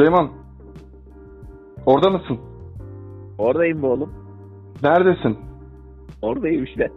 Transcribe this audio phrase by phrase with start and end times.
[0.00, 0.28] Süleyman.
[1.86, 2.38] Orada mısın?
[3.38, 4.12] Oradayım be oğlum.
[4.82, 5.38] Neredesin?
[6.22, 6.88] Oradayım işte.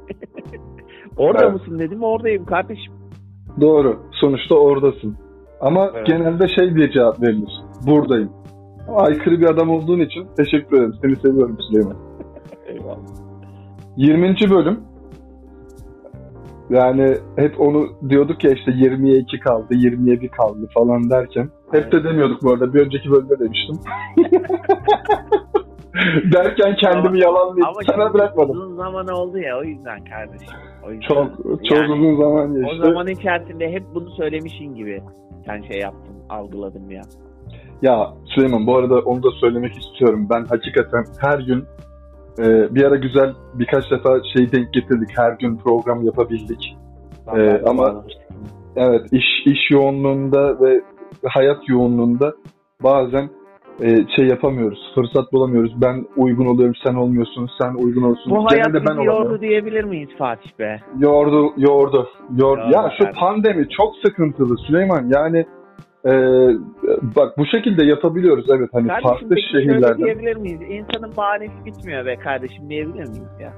[1.18, 1.54] Orada Evet.
[1.54, 2.94] mısın dedim oradayım kardeşim.
[3.62, 4.00] Doğru.
[4.12, 5.18] Sonuçta oradasın.
[5.62, 6.08] Ama Evet.
[6.08, 7.62] genelde şey diye cevap verilir.
[7.88, 8.30] Buradayım.
[8.95, 10.94] Aykırı bir adam olduğun için teşekkür ederim.
[11.02, 11.98] Seni seviyorum Süleyman.
[12.67, 12.98] Eyvallah.
[13.98, 14.35] 20.
[14.49, 14.80] bölüm.
[16.70, 21.49] Yani hep onu diyorduk ya işte 20'ye 2 kaldı, 20'ye 1 kaldı falan derken.
[21.73, 22.73] Hep de demiyorduk bu arada.
[22.73, 23.76] Bir önceki bölümde demiştim.
[26.34, 28.58] derken kendimi yalanlayıp Ama sana bırakmadım.
[28.58, 30.48] uzun zaman oldu ya o yüzden kardeşim.
[30.88, 31.08] O yüzden.
[31.08, 31.38] Çok
[31.70, 32.70] çok Yani uzun zaman geçti.
[32.73, 35.02] O zaman içerisinde hep bunu söylemişin gibi
[35.45, 37.02] sen şey yaptın, algıladım ya.
[37.81, 40.28] Ya Süleyman bu arada onu da söylemek istiyorum.
[40.30, 41.64] Ben hakikaten her gün
[42.40, 45.09] e, bir ara güzel birkaç defa şey denk getirdik.
[45.17, 46.78] Her gün program yapabildik.
[47.38, 48.03] Ee, ama-
[48.76, 50.81] Evet iş iş yoğunluğunda ve
[51.27, 52.33] hayat yoğunluğunda
[52.83, 53.29] bazen
[53.81, 54.91] e, şey yapamıyoruz.
[54.95, 55.81] Fırsat bulamıyoruz.
[55.81, 57.49] Ben uygun oluyorum, sen olmuyorsun.
[57.61, 58.31] Sen uygun olsun.
[58.31, 60.79] Bu hayat Genelde ben bizi yordu diyebilir miyiz Fatih be?
[60.99, 61.57] Yordu, yordu.
[61.57, 62.09] Yordu.
[62.38, 63.19] Yordu Ya şu kardeşim.
[63.19, 65.11] pandemi çok sıkıntılı Süleyman.
[65.16, 65.45] Yani
[66.05, 66.11] e,
[67.16, 70.03] bak bu şekilde yapabiliyoruz evet hani Kardeşim farklı peki şöyle şehirlerde.
[70.03, 70.61] diyebilir miyiz?
[70.69, 73.53] İnsanın bahanesi bitmiyor be kardeşim diyebilir miyiz ya?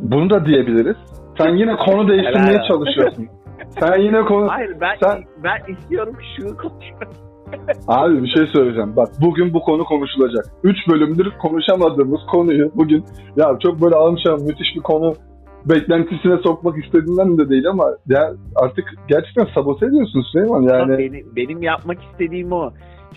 [0.00, 0.96] Bunu da diyebiliriz.
[1.38, 3.28] Sen yine konu değiştirmeye çalışıyorsun.
[3.80, 4.48] Sen yine konu...
[4.48, 7.26] Hayır ben Sen- ben istiyorum şunu konuşalım.
[7.88, 8.96] Abi bir şey söyleyeceğim.
[8.96, 10.44] Bak bugün bu konu konuşulacak.
[10.62, 13.04] 3 bölümdür konuşamadığımız konuyu bugün
[13.36, 15.12] ya çok böyle almışam müthiş bir konu
[15.64, 20.98] beklentisine sokmak istediğinden de değil ama ya artık gerçekten sabote ediyorsun Süleyman yani.
[20.98, 22.72] Benim, benim yapmak istediğim o.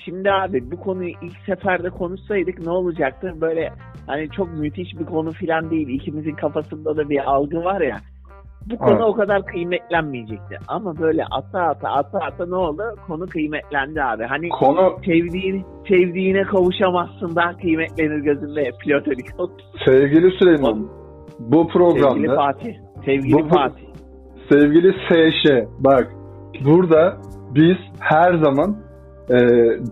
[0.05, 3.33] Şimdi abi bu konuyu ilk seferde konuşsaydık ne olacaktı?
[3.41, 3.73] Böyle
[4.07, 5.87] hani çok müthiş bir konu falan değil.
[5.87, 7.97] İkimizin kafasında da bir algı var ya.
[8.65, 9.01] Bu konu Evet.
[9.05, 10.57] o kadar kıymetlenmeyecekti.
[10.67, 12.83] Ama böyle ata ata ata ata ne oldu?
[13.07, 14.23] Konu kıymetlendi abi.
[14.23, 19.25] Hani Konu sevdiğini, sevdiğine kavuşamazsın daha kıymetlenir gözünde platonik
[19.85, 20.87] sevgili Süleyman
[21.39, 22.73] bu Sevgili programda Fatih.
[23.05, 23.83] Sevgili Bu- Fatih.
[24.51, 26.07] sevgili SŞ bak
[26.65, 27.17] burada
[27.55, 28.77] biz her zaman
[29.29, 29.35] e,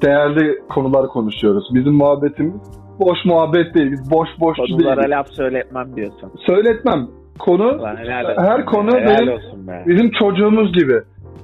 [0.05, 1.69] değerli konular konuşuyoruz.
[1.73, 2.53] Bizim muhabbetimiz
[2.99, 3.91] boş muhabbet değil.
[3.91, 5.11] Biz boş boş Konulara değiliz.
[5.11, 6.31] laf söyletmem diyorsun.
[6.45, 7.07] Söyletmem.
[7.39, 7.95] Konu Lan
[8.37, 9.83] her be, konu helal benim be.
[9.87, 11.01] bizim çocuğumuz gibi.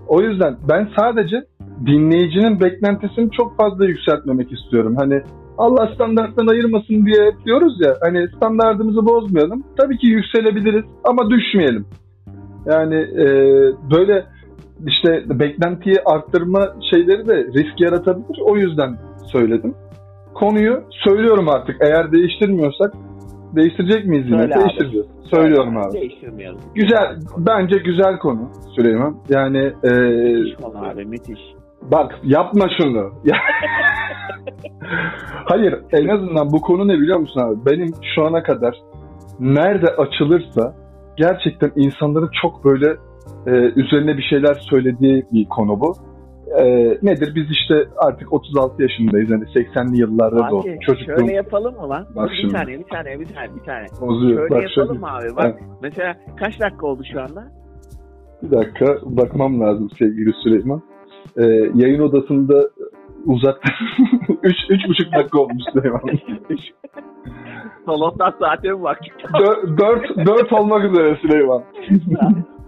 [0.08, 1.44] O yüzden ben sadece
[1.86, 4.96] dinleyicinin beklentisini çok fazla yükseltmemek istiyorum.
[5.00, 5.22] Hani
[5.58, 7.96] Allah standarttan ayırmasın diye diyoruz ya.
[8.02, 9.64] Hani standartımızı bozmayalım.
[9.78, 11.86] Tabii ki yükselebiliriz ama düşmeyelim.
[12.66, 13.26] Yani e,
[13.96, 14.26] böyle
[14.88, 18.40] işte beklentiyi arttırma şeyleri de risk yaratabilir.
[18.42, 18.98] O yüzden
[19.32, 19.76] söyledim.
[20.34, 21.76] Konuyu söylüyorum artık.
[21.82, 22.94] Eğer değiştirmiyorsak
[23.56, 24.38] değiştirecek miyiz yine?
[24.38, 24.60] Söyle abi.
[24.64, 25.06] Değiştireceğiz.
[25.34, 25.94] Söylüyorum abi.
[25.94, 26.62] Değiştirmiyoruz.
[26.76, 29.18] Güzel, bence güzel konu Süleyman.
[29.30, 31.40] Yani e, Müthiş konu abi müthiş.
[31.82, 33.12] bak yapma şunu.
[35.46, 37.56] Hayır, en azından bu konu ne biliyor musun abi?
[37.72, 38.76] Benim şu ana kadar
[39.40, 40.76] nerede açılırsa
[41.18, 42.88] gerçekten insanların çok böyle
[43.48, 45.94] e, üzerine bir şeyler söylediği bir konu bu.
[46.60, 46.64] E,
[47.02, 47.36] nedir?
[47.36, 49.30] Biz işte artık 36 yaşındayız.
[49.30, 50.82] Yani 80'li yıllarda doğduk.
[50.82, 52.06] Çocukluğum şöyle yapalım mı lan?
[52.16, 52.54] Bak Dur, şimdi.
[52.54, 53.88] bir saniye bir saniye bir saniye bir saniye.
[54.02, 54.38] bozuyor.
[54.50, 55.32] Şöyle Bak yapalım şöyle.
[55.32, 55.36] abi?
[55.38, 57.44] Bak mesela kaç dakika oldu şu anda?
[58.44, 60.82] Bir dakika bakmam lazım sevgili Süleyman.
[61.38, 61.44] Ee,
[61.76, 62.70] yayın odasında
[63.26, 63.62] uzak
[64.44, 66.02] 3 üç, buçuk dakika olmuş Süleyman.
[67.86, 69.00] Salondan zaten bak.
[69.78, 71.64] 4 4 olmak üzere Süleyman.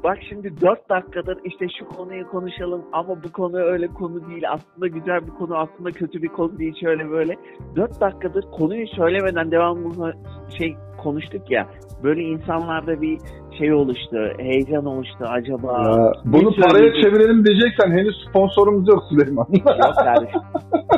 [0.06, 4.44] Bak şimdi 4 dakikadır işte şu konuyu konuşalım ama bu konu öyle konu değil.
[4.52, 7.36] Aslında güzel bir konu aslında kötü bir konu değil şöyle böyle.
[7.76, 10.14] 4 dakikadır konuyu söylemeden devamlı
[10.58, 11.68] şey konuştuk ya.
[12.04, 13.18] Böyle insanlarda bir
[13.58, 15.72] şey oluştu, heyecan oluştu acaba.
[15.72, 19.48] Ya, bunu paraya çevirelim diyeceksen henüz sponsorumuz yok Süleyman.
[19.52, 20.42] Yok kardeşim.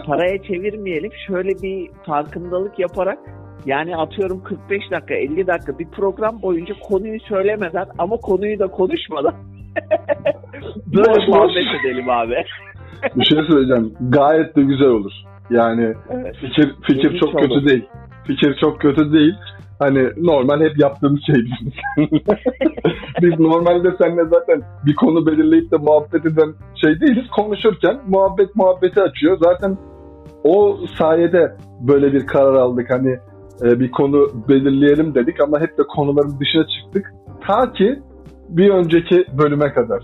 [0.06, 1.12] Paraya çevirmeyelim.
[1.28, 3.20] Şöyle bir farkındalık yaparak
[3.68, 9.34] yani atıyorum 45 dakika 50 dakika bir program boyunca konuyu söylemeden ama konuyu da konuşmadan
[10.96, 12.36] böyle muhabbet edelim abi.
[13.16, 13.94] bir şey söyleyeceğim.
[14.10, 15.12] Gayet de güzel olur.
[15.50, 16.36] Yani Evet.
[16.36, 17.42] fikir fikir çok olur.
[17.42, 17.86] kötü değil.
[18.28, 19.34] Fikir çok kötü değil.
[19.80, 21.74] Hani normal hep yaptığımız şey bizim.
[23.22, 27.30] Biz normalde seninle zaten bir konu belirleyip de muhabbet eden şey değiliz.
[27.36, 29.38] Konuşurken muhabbet muhabbeti açıyor.
[29.44, 29.78] Zaten
[30.44, 32.90] o sayede böyle bir karar aldık.
[32.90, 33.18] Hani
[33.62, 37.14] e, bir konu belirleyelim dedik ama hep de konuların dışına çıktık.
[37.48, 38.00] Ta ki
[38.50, 40.04] bir önceki bölüme kadar.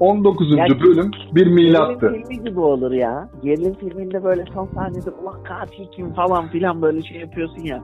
[0.00, 0.56] 19.
[0.56, 2.06] Ya- bölüm bir milattı.
[2.06, 3.28] Gerilim filmi gibi olur ya.
[3.42, 7.82] Gerilim filminde böyle son sahnede ulan katil kim falan filan böyle şey yapıyorsun ya.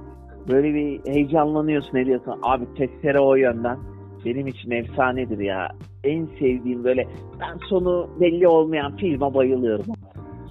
[0.49, 2.35] Böyle bir heyecanlanıyorsun ne diyorsun.
[2.43, 3.79] Abi testere o yönden.
[4.25, 5.69] Benim için efsanedir ya.
[6.05, 7.08] En sevdiğim böyle
[7.41, 9.85] ben sonu belli olmayan filme bayılıyorum.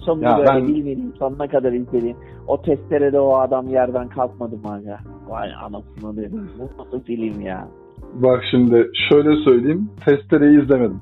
[0.02, 2.16] Sonunu Ya böyle ben- bilmediğim, sonuna kadar izlediğim.
[2.46, 4.98] O testerede o adam yerden kalkmadı mı aga?
[5.28, 6.50] Vay anasını dedim.
[6.58, 7.68] Bu nasıl film ya?
[8.14, 9.88] Bak şimdi şöyle söyleyeyim.
[10.04, 11.00] Testereyi izlemedim.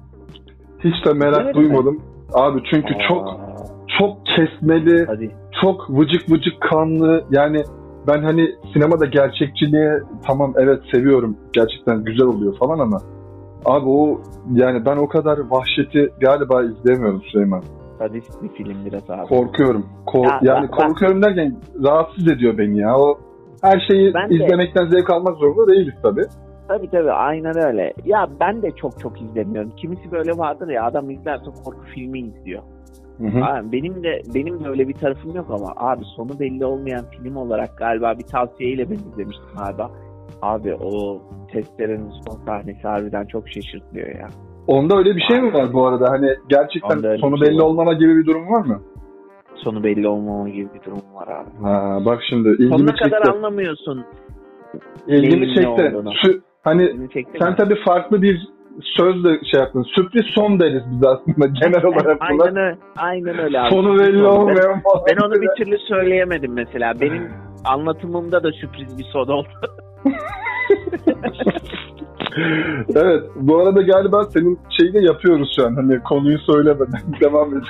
[0.78, 1.54] Hiç de merak mi?
[1.54, 2.00] duymadım.
[2.32, 3.36] Abi çünkü çok Aa,
[3.98, 5.30] çok kesmeli, Hadi.
[5.62, 7.24] çok vıcık vıcık kanlı.
[7.30, 7.62] Yani
[8.08, 11.36] ben hani sinemada gerçekçiliğe tamam evet seviyorum.
[11.52, 12.98] Gerçekten güzel oluyor falan ama
[13.64, 14.20] abi o
[14.54, 17.62] yani ben o kadar vahşeti galiba izleyemiyorum Süleyman.
[18.00, 19.26] Sadist bir film biraz abi.
[19.28, 19.86] Korkuyorum.
[20.06, 22.98] Ko- Ya, yani ben- korkuyorum derken rahatsız ediyor beni ya.
[22.98, 23.18] O
[23.62, 26.24] her şeyi Ben de- izlemekten zevk almak zorunda değiliz tabii.
[26.68, 27.92] Tabii tabii aynen öyle.
[28.04, 29.70] Ya ben de çok çok izlemiyorum.
[29.76, 32.62] Kimisi böyle vardır ya adam izlerse korku filmi izliyor.
[33.18, 33.44] Hı hı.
[33.44, 37.36] Abi benim de benim de öyle bir tarafım yok ama abi sonu belli olmayan film
[37.36, 39.90] olarak galiba bir tavsiyeyle ben izlemiştim galiba.
[40.42, 41.18] Abi o
[41.52, 44.28] testlerin son sahnesi harbiden çok şaşırtıyor ya.
[44.70, 46.10] Onda öyle bir şey mi var bu arada?
[46.10, 47.64] Hani gerçekten sonu şey belli var.
[47.64, 48.80] olmama gibi bir durum var mı?
[49.54, 51.50] Sonu belli olmama gibi bir durum var abi.
[51.62, 53.30] Ha, bak şimdi ilgimi Sonuna kadar çekti.
[53.30, 54.04] anlamıyorsun.
[55.06, 55.82] İlgimi neyin ne çekti.
[56.26, 57.56] Sü- hani çekti sen mi?
[57.58, 58.48] tabii farklı bir
[58.82, 59.82] sözle şey yaptın.
[59.94, 62.44] Sürpriz son deriz biz aslında genel olarak aynen buna.
[62.60, 63.70] öyle, aynen öyle abi.
[63.74, 65.04] Sonu belli Ben- olmayan falan.
[65.10, 67.00] Ben onu bir türlü söyleyemedim mesela.
[67.00, 67.28] Benim
[67.64, 69.48] anlatımımda da sürpriz bir son oldu.
[72.96, 75.74] evet bu arada galiba senin şeyi de yapıyoruz şu an.
[75.74, 77.68] Hani konuyu söylemeden devam ediyoruz.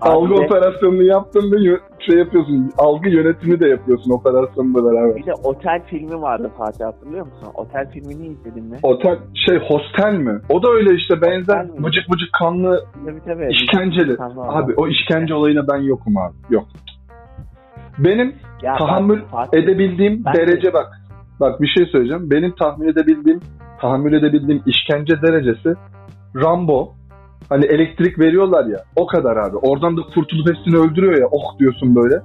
[0.00, 2.72] algı de- operasyonunu yaptın ve şey yapıyorsun.
[2.78, 5.16] Algı yönetimi de yapıyorsun operasyonla beraber.
[5.16, 7.48] Bir de Otel filmi vardı Fatih hatırlıyor musun?
[7.54, 8.76] Otel filmini izledin mi?
[8.82, 10.40] Otel şey hostel mi?
[10.48, 11.86] O da öyle işte benzer Hostel mi?
[11.86, 13.48] vıcık vıcık kanlı Tabii tabii.
[13.50, 14.16] işkenceli.
[14.16, 14.48] Tamam.
[14.56, 16.34] Abi o işkence olayına ben yokum abi.
[16.50, 16.64] Yok.
[17.98, 20.86] Benim Ya tahammül Fatih- edebildiğim Ben de- derece bak.
[21.40, 22.30] Bak bir şey söyleyeceğim.
[22.30, 23.40] Benim tahmin edebildiğim,
[23.80, 25.74] tahammül edebildiğim işkence derecesi
[26.36, 26.92] Rambo.
[27.48, 28.78] Hani elektrik veriyorlar ya.
[28.96, 29.56] O kadar abi.
[29.56, 31.26] Oradan da kurtulup hepsini öldürüyor ya.
[31.32, 32.20] Oh diyorsun böyle.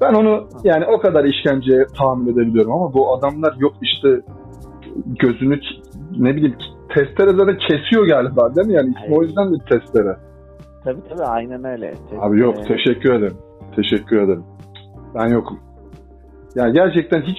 [0.00, 4.20] Ben onu yani o kadar işkenceye tahammül edebiliyorum ama bu adamlar yok işte
[5.06, 5.60] gözünü
[6.18, 6.56] ne bileyim
[6.94, 8.74] testere zaten kesiyor galiba değil mi?
[8.74, 10.16] Yani ismi o yüzden de testere.
[10.84, 11.94] Tabii tabii aynen öyle.
[12.20, 13.36] Abi yok Ee, teşekkür ederim.
[13.76, 14.44] Teşekkür ederim.
[15.14, 15.58] Ben yokum.
[16.56, 17.38] Yani gerçekten hiç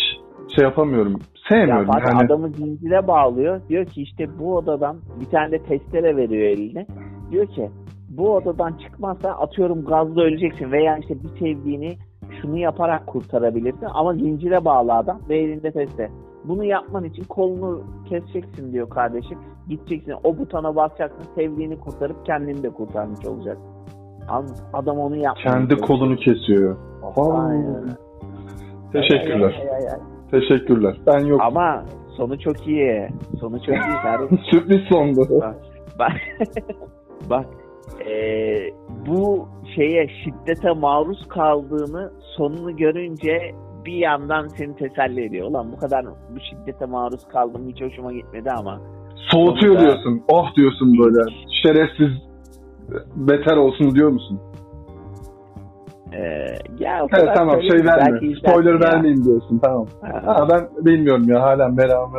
[0.55, 1.11] şey yapamıyorum.
[1.11, 1.19] Ya
[1.49, 2.25] Sevmiyorum Fatih yani.
[2.25, 3.61] adamı zincire bağlıyor.
[3.69, 6.87] Diyor ki işte bu odadan bir tane de testere veriyor eline.
[7.31, 7.69] Diyor ki
[8.09, 11.97] bu odadan çıkmazsa atıyorum gazla öleceksin veya işte bir sevdiğini
[12.41, 16.09] şunu yaparak kurtarabilirsin ama zincire bağlı adam ve elinde testere.
[16.43, 19.37] Bunu yapman için kolunu keseceksin diyor kardeşim.
[19.69, 23.65] Gideceksin o butona basacaksın sevdiğini kurtarıp kendini de kurtarmış olacaksın.
[24.29, 25.53] An- Adam onu yapmıyor.
[25.53, 26.77] Kendi kolunu kesiyor.
[27.17, 27.85] Aynen.
[28.93, 29.55] Teşekkürler.
[29.61, 30.14] Ay, ay, ay, ay.
[30.39, 30.95] Teşekkürler.
[31.07, 31.41] Ben yok.
[31.43, 31.85] Ama
[32.17, 33.07] sonu çok iyi.
[33.39, 34.39] Sonu çok iyi.
[34.51, 35.21] Sürpriz sondu.
[35.99, 36.15] Bak,
[37.29, 37.45] bak
[38.07, 38.73] eee,
[39.07, 43.51] bu şeye şiddete maruz kaldığını sonunu görünce
[43.85, 45.47] bir yandan seni teselli ediyor.
[45.47, 48.81] Ulan bu kadar bu şiddete maruz kaldım hiç hoşuma gitmedi ama.
[49.31, 50.21] Soğutuyor Sonunda- diyorsun.
[50.27, 51.31] Oh diyorsun böyle.
[51.63, 52.09] Şerefsiz
[53.15, 54.39] beter olsun diyor musun?
[56.15, 59.85] Eee ya Evet tamam şey izlersin Spoiler vermeyeyim diyorsun tamam.
[60.01, 60.21] Ha.
[60.25, 62.17] Ha, ben bilmiyorum ya hala meramı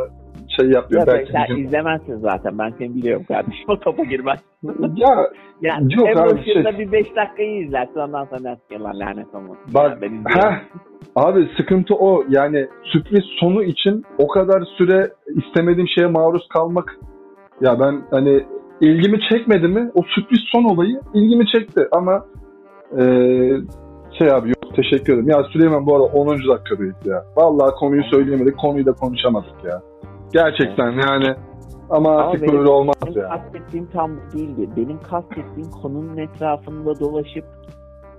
[0.61, 1.01] şey yapıyor.
[1.01, 4.39] Ya Belki sen gün- izlemezsin zaten ben seni biliyorum kardeşim o topa girmez.
[4.97, 5.27] Ya
[5.61, 9.65] Yani Yok abi, şey- bir 5 dakikayı izlersin ondan sonra dersin ki lan lanet olmasın.
[9.75, 10.51] Bak, ya, ben izliyorum.
[10.51, 10.57] heh,
[11.17, 12.25] abi sıkıntı o.
[12.29, 16.97] Yani sürpriz sonu için o kadar süre istemediğim şeye maruz kalmak
[17.61, 18.45] ya ben hani
[18.81, 22.25] ilgimi çekmedi mi o sürpriz son olayı ilgimi çekti ama
[22.99, 23.57] eee,
[24.19, 25.29] şey abi yok teşekkür ederim.
[25.29, 26.29] Ya Süleyman bu arada 10.
[26.29, 27.25] dakikadayız ya.
[27.37, 29.83] Vallahi konuyu söyleyemedik konuyu da konuşamadık ya.
[30.33, 31.35] Gerçekten yani
[31.91, 33.29] ama Ama artık benim- böyle olmaz Benim ya.
[33.29, 34.69] kastettiğim tam bu değildi.
[34.77, 37.45] Benim kastettiğim konunun etrafında dolaşıp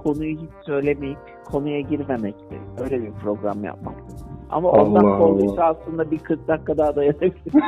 [0.03, 1.17] konuyu hiç söylemeyip
[1.51, 2.55] konuya girmemekti.
[2.83, 4.15] Öyle bir program yapmaktı.
[4.49, 7.33] Ama ondan korkuysa aslında bir 40 dakika daha dayanabilir.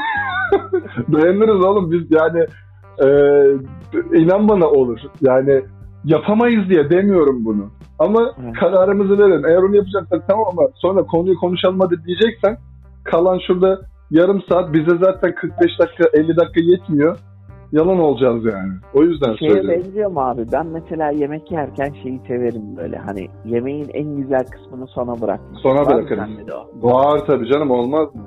[1.14, 2.46] Dayanırız oğlum biz yani
[3.02, 3.56] eee,
[4.14, 5.00] inan bana olur.
[5.22, 5.62] Yani
[6.06, 7.66] yapamayız diye demiyorum bunu.
[8.00, 8.54] Ama Evet.
[8.60, 9.44] kararımızı verin.
[9.44, 12.58] Eğer onu yapacaksak tamam ama sonra konuyu konuşalım hadi diyeceksen
[13.04, 17.18] kalan şurada yarım saat bize zaten 45 dakika 50 dakika yetmiyor.
[17.72, 18.74] Yalan olacağız yani.
[18.94, 19.84] O yüzden Şeye söylüyorum.
[19.86, 20.46] benziyor mu abi?
[20.54, 22.98] Ben mesela yemek yerken şeyi severim böyle.
[22.98, 25.60] Hani yemeğin en güzel kısmını sona bırakmak.
[25.62, 26.30] Sona bırakırım.
[26.82, 28.22] Var tabii canım olmaz mı?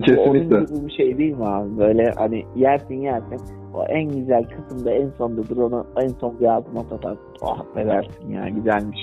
[0.00, 0.56] Kesinlikle.
[0.56, 1.78] Onun gibi bir şey değil mi abi?
[1.78, 3.40] Böyle hani yersin yersin.
[3.74, 7.24] O en güzel kısımda en sondadır onu en son bir ağzına tatarsın.
[7.42, 9.00] Oh affedersin ya güzelmiş.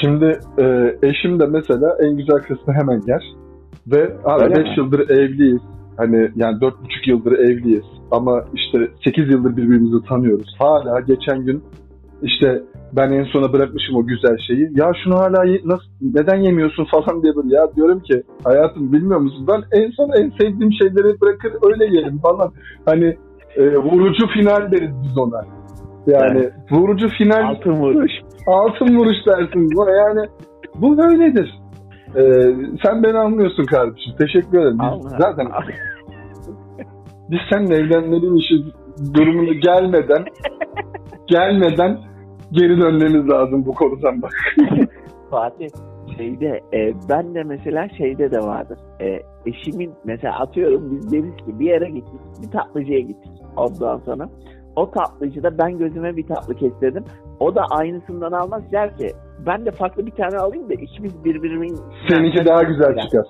[0.00, 0.64] Şimdi e,
[1.02, 3.22] eşim de mesela en güzel kısmı hemen yer.
[3.86, 4.74] Ve abi Öyle 5 mi?
[4.76, 5.62] yıldır evliyiz.
[5.96, 7.84] Hani yani dört buçuk yıldır evliyiz.
[8.10, 10.56] Ama işte 8 yıldır birbirimizi tanıyoruz.
[10.58, 11.62] Hala geçen gün
[12.22, 12.62] işte
[12.96, 14.68] ben en sona bırakmışım o güzel şeyi.
[14.74, 19.20] Ya şunu hala ye- nasıl neden yemiyorsun falan diye böyle ya diyorum ki hayatım bilmiyor
[19.20, 22.52] musun ben en son en sevdiğim şeyleri bırakır öyle yerim falan.
[22.86, 23.16] Hani
[23.56, 25.42] e, vurucu final deriz biz ona.
[26.06, 28.12] Yani vurucu final Altın vuruş.
[28.46, 30.28] altın vuruş dersiniz bana yani
[30.74, 31.54] bu böyledir.
[32.16, 32.22] Ee,
[32.84, 34.12] sen beni anlıyorsun kardeşim.
[34.18, 34.78] Teşekkür ederim.
[34.78, 35.16] Biz Allah.
[35.20, 35.46] zaten
[37.30, 38.54] biz seninle evlenmenin işi
[39.14, 40.24] durumunu gelmeden
[41.26, 41.98] gelmeden
[42.54, 44.32] geri dönmemiz lazım bu konudan bak.
[45.30, 45.68] Fatih
[46.16, 48.78] şeyde e, ben de mesela şeyde de vardır.
[49.00, 54.28] E, eşimin mesela atıyorum biz deriz ki bir yere gittik bir tatlıcıya gittik ondan sonra.
[54.76, 57.04] O tatlıcıda ben gözüme bir tatlı kestirdim.
[57.40, 59.10] O da aynısından almaz der ki
[59.46, 61.76] ben de farklı bir tane alayım da ikimiz birbirimin
[62.08, 63.26] Seninki daha güzel çıkar.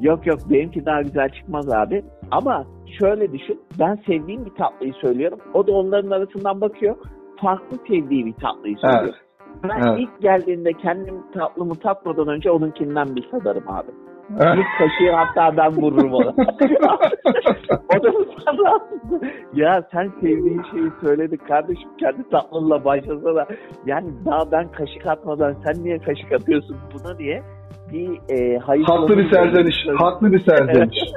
[0.00, 2.02] Yok yok benimki daha güzel çıkmaz abi.
[2.30, 2.64] Ama
[3.00, 5.38] şöyle düşün ben sevdiğim bir tatlıyı söylüyorum.
[5.54, 6.96] O da onların arasından bakıyor.
[7.42, 9.02] Farklı sevdiği bir tatlıyı söylüyor.
[9.04, 9.14] Evet.
[9.62, 9.98] Ben Evet.
[10.00, 13.90] ilk geldiğinde kendim tatlımı tatmadan önce onunkinden bir tadarım abi.
[14.40, 14.58] Evet.
[14.58, 16.28] İlk kaşığı hatta ben vururum ona.
[17.88, 18.80] o da
[19.54, 23.46] ya sen sevdiğin şeyi söyledik kardeşim kendi tatlınla başlasana.
[23.86, 27.42] Yani daha ben kaşık atmadan sen niye kaşık atıyorsun buna diye
[27.92, 29.76] bir e, hayır haklı bir serzeniş.
[29.98, 30.98] Haklı bir serzeniş.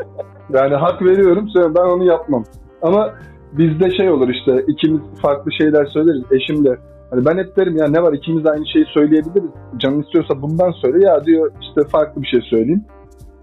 [0.49, 1.49] Yani hak veriyorum.
[1.55, 2.43] Ben onu yapmam.
[2.81, 3.13] Ama
[3.57, 6.77] bizde şey olur işte ikimiz farklı şeyler söyleriz eşimle.
[7.11, 9.51] Hani ben hep derim ya ne var ikimiz de aynı şeyi söyleyebiliriz.
[9.77, 12.83] Canın istiyorsa bundan söyle ya diyor işte farklı bir şey söyleyeyim.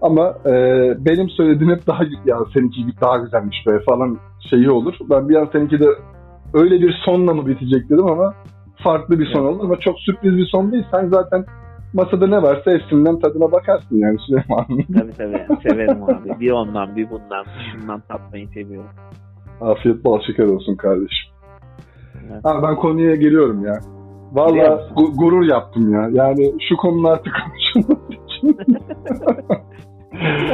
[0.01, 0.51] Ama e,
[1.05, 4.17] benim söylediğim hep daha ya seninki daha güzelmiş be falan
[4.49, 4.95] şeyi olur.
[5.09, 5.87] Ben bir an seninki de
[6.53, 8.33] öyle bir sonla mı bitecek dedim ama
[8.83, 10.83] farklı bir son oldu ama çok sürpriz bir son değil.
[10.91, 11.45] Sen zaten
[11.93, 14.65] masada ne varsa hepsinden tadına bakarsın yani Süleyman.
[14.67, 16.39] Tabii tabii severim abi.
[16.39, 18.89] Bir ondan bir bundan şundan tatmayı seviyorum.
[19.61, 21.33] Afiyet bal şeker olsun kardeşim.
[22.31, 22.45] Evet.
[22.45, 23.79] Ha, ben konuya geliyorum ya.
[24.75, 24.95] Musun?
[24.95, 26.09] gu- gurur yaptım ya.
[26.11, 28.57] Yani şu konuda artık konuşulması için.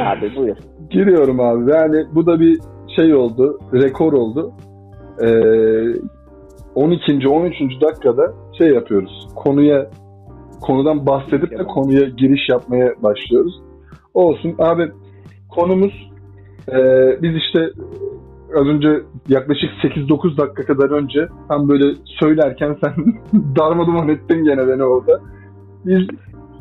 [0.00, 0.56] abi buyur.
[0.90, 1.70] Giriyorum abi.
[1.70, 2.60] Yani bu da bir
[2.96, 3.58] şey oldu.
[3.72, 4.52] Rekor oldu.
[5.22, 6.10] Ee,
[6.74, 7.28] 12.
[7.28, 7.54] 13.
[7.82, 9.28] dakikada şey yapıyoruz.
[9.36, 9.90] Konuya
[10.60, 13.60] konudan bahsedip de konuya giriş yapmaya başlıyoruz.
[14.14, 14.54] Olsun.
[14.58, 14.92] Abi
[15.48, 16.10] konumuz
[16.68, 16.78] e,
[17.22, 17.70] biz işte
[18.56, 22.94] az önce yaklaşık 8-9 dakika kadar önce tam böyle söylerken sen
[23.56, 25.20] darmaduman ettin gene beni orada.
[25.86, 26.08] Biz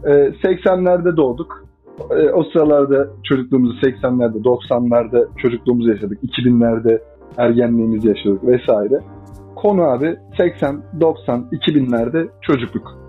[0.03, 1.63] e, 80'lerde doğduk.
[2.11, 6.23] E, o sıralarda çocukluğumuzu 80'lerde, 90'larda çocukluğumuzu yaşadık.
[6.23, 6.99] 2000'lerde
[7.37, 8.99] ergenliğimizi yaşadık vesaire.
[9.55, 12.99] Konu abi 80, 90, 2000'lerde çocukluk.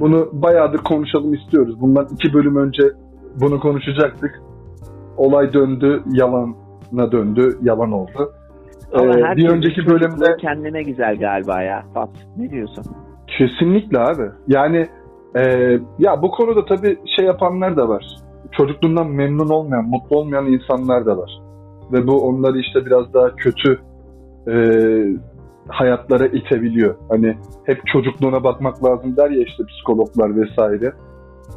[0.00, 1.80] Bunu bayağıdır konuşalım istiyoruz.
[1.80, 2.82] Bundan iki bölüm önce
[3.40, 4.42] bunu konuşacaktık.
[5.16, 6.02] Olay döndü,
[6.92, 8.32] yalana döndü, yalan oldu.
[8.92, 11.84] Ama Ee, bir önceki bölümde kendine güzel galiba ya.
[11.94, 12.84] Fat ne diyorsun?
[13.38, 14.30] Kesinlikle abi.
[14.48, 14.86] Yani
[15.36, 15.42] e,
[15.98, 18.16] ya bu konuda tabii şey yapanlar da var.
[18.52, 21.30] Çocukluğundan memnun olmayan, mutlu olmayan insanlar da var.
[21.92, 23.78] Ve bu onları işte biraz daha kötü
[24.48, 24.54] e,
[25.68, 26.94] hayatlara itebiliyor.
[27.08, 30.92] Hani hep çocukluğuna bakmak lazım der ya işte psikologlar vesaire.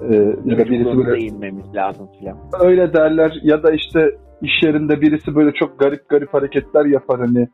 [0.10, 2.38] E, ya da birisi böyle inmemiz lazım filan.
[2.62, 7.48] öyle derler ya da işte iş yerinde birisi böyle çok garip garip hareketler yapar hani.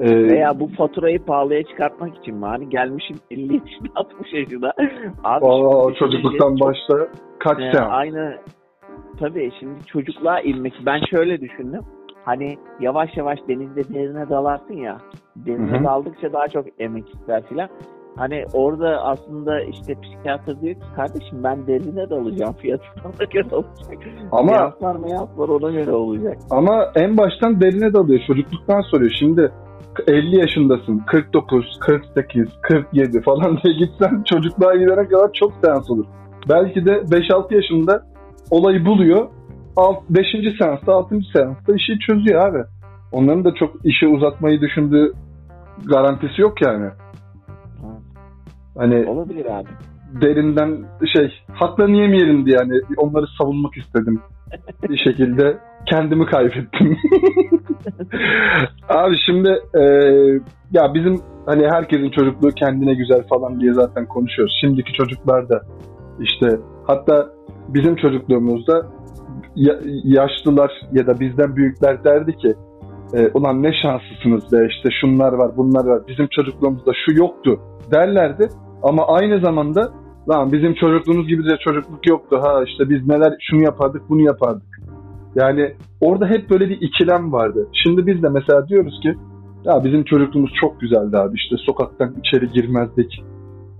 [0.00, 2.46] E, Veya bu faturayı pahalıya çıkartmak için mi?
[2.46, 4.72] Hani gelmişim 50 yaşında 60 yaşında.
[5.24, 7.08] Abi aa, şimdi çocukluktan çok- başla
[7.38, 7.88] kaç Ee, seans?
[7.92, 8.36] aynı
[9.18, 10.74] tabii şimdi çocukluğa inmek.
[10.86, 11.80] Ben şöyle düşündüm.
[12.24, 14.98] Hani yavaş yavaş denizde derine dalarsın ya.
[15.36, 15.84] Denize Hı hı.
[15.84, 17.68] daldıkça daha çok emek ister filan.
[18.16, 23.98] Hani orada aslında işte psikiyatr diyor ki kardeşim ben derine dalacağım fiyatına göre olacak.
[24.32, 26.38] Ama Seanslar meyanslar ona göre olacak.
[26.50, 28.20] Ama en baştan derine dalıyor.
[28.26, 29.12] Çocukluktan soruyor.
[29.18, 29.52] Şimdi
[30.06, 36.06] 50 yaşındasın, 49, 48, 47 falan diye gitsen çocukluğa gidene kadar çok seans olur.
[36.48, 38.02] Belki de 5-6 yaşında
[38.50, 39.28] olayı buluyor.
[40.10, 40.26] 5.
[40.58, 41.18] seansta, 6.
[41.32, 42.64] seansta işi çözüyor abi.
[43.12, 45.12] Onların da çok işi uzatmayı düşündüğü
[45.84, 46.90] garantisi yok yani.
[48.78, 49.68] Hani Olabilir abi.
[50.22, 50.84] derinden
[51.16, 54.20] şey haklarını yemeyelim diye yani onları savunmak istedim.
[54.88, 56.96] Bir şekilde kendimi kaybettim.
[58.88, 59.82] Abi şimdi e,
[60.72, 61.16] ya bizim
[61.46, 64.58] hani herkesin çocukluğu kendine güzel falan diye zaten konuşuyoruz.
[64.60, 65.62] Şimdiki çocuklar da
[66.20, 66.46] işte
[66.86, 67.26] hatta
[67.68, 68.86] bizim çocukluğumuzda
[69.56, 72.54] ya- yaşlılar ya da bizden büyükler derdi ki
[73.14, 77.60] e, ulan ne şanslısınız be işte şunlar var bunlar var bizim çocukluğumuzda şu yoktu
[77.92, 78.48] derlerdi.
[78.82, 79.92] Ama aynı zamanda
[80.28, 84.80] lan bizim çocukluğumuz gibi de çocukluk yoktu ha işte biz neler şunu yapardık bunu yapardık.
[85.34, 87.68] Yani orada hep böyle bir ikilem vardı.
[87.72, 89.14] Şimdi biz de mesela diyoruz ki
[89.64, 91.36] Ya bizim çocukluğumuz çok güzeldi abi.
[91.36, 93.24] İşte sokaktan içeri girmezdik.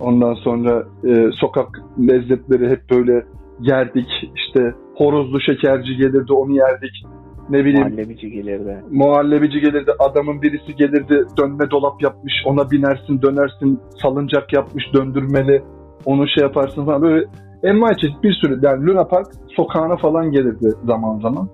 [0.01, 3.27] Ondan sonra e, sokak lezzetleri hep böyle
[3.61, 4.09] yerdik.
[4.37, 7.05] İşte horozlu şekerci gelirdi onu yerdik.
[7.51, 8.85] Ne bileyim Muhallebici gelirdi.
[8.91, 9.93] muhallebici gelirdi.
[9.99, 12.33] Adamın birisi gelirdi dönme dolap yapmış.
[12.47, 13.81] Ona binersin dönersin.
[14.03, 15.63] Salıncak yapmış döndürmeli.
[16.05, 17.03] Onu şey yaparsın falan.
[17.03, 17.27] Böyle
[17.63, 18.61] envai çeşit bir sürü.
[18.63, 19.27] Yani Luna Park
[19.57, 21.49] sokağına falan gelirdi zaman zaman.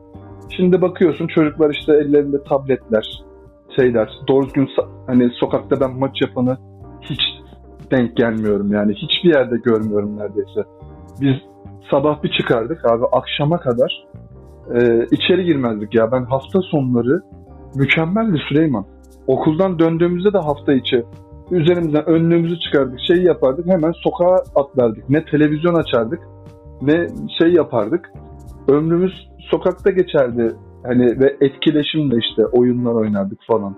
[0.56, 3.22] Şimdi bakıyorsun çocuklar işte ellerinde tabletler,
[3.76, 4.08] şeyler.
[4.28, 4.68] Doğru düzgün
[5.06, 6.56] hani sokakta ben maç yapanı
[7.00, 7.20] hiç
[7.90, 8.94] denk gelmiyorum yani.
[8.94, 10.60] Hiçbir yerde görmüyorum neredeyse.
[11.20, 11.34] Biz
[11.90, 14.06] sabah bir çıkardık abi akşama kadar
[14.75, 16.12] e, içeri girmezdik ya.
[16.12, 17.21] Ben hafta sonları
[17.75, 18.87] mükemmeldi Süleyman.
[19.26, 21.04] Okuldan döndüğümüzde de hafta içi
[21.50, 25.11] üzerimizden önlüğümüzü çıkardık, şey yapardık hemen sokağa atlardık.
[25.11, 26.21] Ne televizyon açardık
[26.83, 28.11] ne şey yapardık.
[28.68, 30.56] Ömrümüz sokakta geçerdi.
[30.87, 33.76] Hani ve etkileşimle işte oyunlar oynardık falan.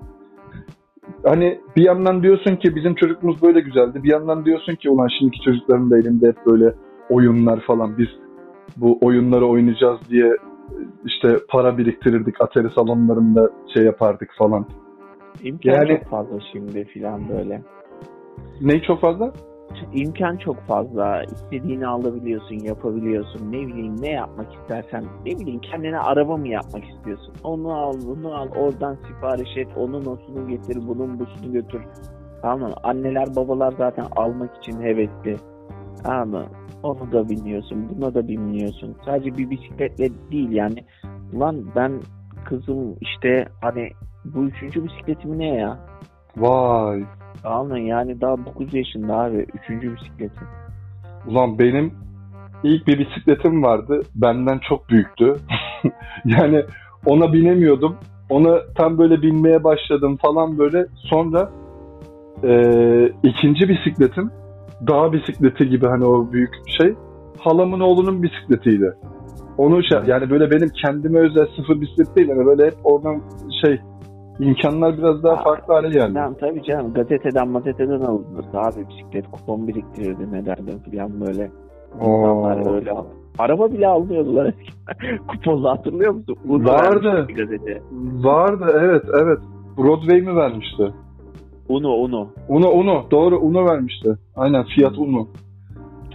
[1.25, 4.03] Hani bir yandan diyorsun ki bizim çocukluğumuz böyle güzeldi.
[4.03, 6.75] Bir yandan diyorsun ki ulan şimdiki çocukların da elinde hep böyle
[7.11, 7.99] oyunlar falan.
[7.99, 8.09] Biz
[8.77, 10.37] bu oyunları oynayacağız diye
[11.05, 12.41] işte para biriktirirdik.
[12.41, 14.67] Atari salonlarında şey yapardık falan.
[15.43, 17.63] İmkan Yani- çok fazla şimdi filan böyle.
[18.61, 19.33] Neyi çok fazla?
[19.95, 21.23] İmkan çok fazla.
[21.23, 23.53] İstediğini alabiliyorsun, yapabiliyorsun.
[23.53, 25.05] Ne bileyim ne yapmak istersen.
[25.27, 27.35] Ne bileyim kendine araba mı yapmak istiyorsun?
[27.45, 28.49] Onu al, bunu al.
[28.57, 29.69] Oradan sipariş et.
[29.77, 31.83] Onun osunu getir, bunun busunu götür.
[32.43, 32.75] Tamam mı?
[32.83, 35.37] Anneler babalar zaten almak için hevesli.
[36.05, 36.45] Tamam mı?
[36.87, 38.97] Onu da bilmiyorsun, buna da bilmiyorsun.
[39.05, 40.85] Sadece bir bisikletle değil yani.
[41.33, 41.93] Ulan ben
[42.45, 43.91] kızım işte hani
[44.25, 45.79] bu üçüncü bisikletim ne ya?
[46.37, 47.05] Vay.
[47.69, 47.81] Mı?
[47.81, 49.47] Yani daha 9 yaşında abi.
[49.55, 50.41] Üçüncü bisikleti.
[51.27, 51.93] Ulan benim
[52.63, 54.01] ilk bir bisikletim vardı.
[54.15, 55.37] Benden çok büyüktü.
[56.25, 56.65] yani
[57.07, 57.97] ona binemiyordum.
[58.31, 60.87] Ona tam böyle binmeye başladım falan böyle.
[60.95, 61.51] Sonra
[62.43, 64.31] eee, ikinci bisikletim
[64.89, 66.95] dağ bisikleti gibi hani o büyük şey.
[67.39, 68.95] Halamın oğlunun bisikletiydi.
[69.59, 72.29] Onu şey, yani böyle benim kendime özel sıfır bisiklet değil.
[72.29, 73.23] Yani böyle hep oradan
[73.65, 73.81] şey
[74.41, 76.15] imkanlar biraz daha Aa, farklı hale geldi.
[76.15, 76.95] Tamam tabii canım.
[76.95, 78.89] Gazeteden gazeteden alınırdı abi.
[78.89, 81.51] Bisiklet kupon biriktirirdi ne derdim falan böyle.
[81.95, 82.75] İnsanlar Oo.
[82.75, 82.93] öyle
[83.39, 85.27] Araba bile almıyordular eskiden.
[85.27, 86.37] Kuponla hatırlıyor musun?
[86.49, 87.27] Un Vardı.
[87.37, 87.83] Gazete.
[88.23, 89.39] Vardı evet evet.
[89.79, 90.93] Broadway mi vermişti?
[91.69, 92.29] Uno Uno.
[92.49, 94.09] Uno Uno doğru Uno vermişti.
[94.37, 95.27] Aynen Fiat Uno.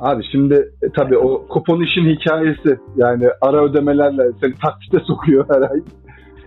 [0.02, 2.80] Abi şimdi e, tabii o kupon işin hikayesi.
[2.96, 5.80] Yani ara ödemelerle seni taksite sokuyor her ay.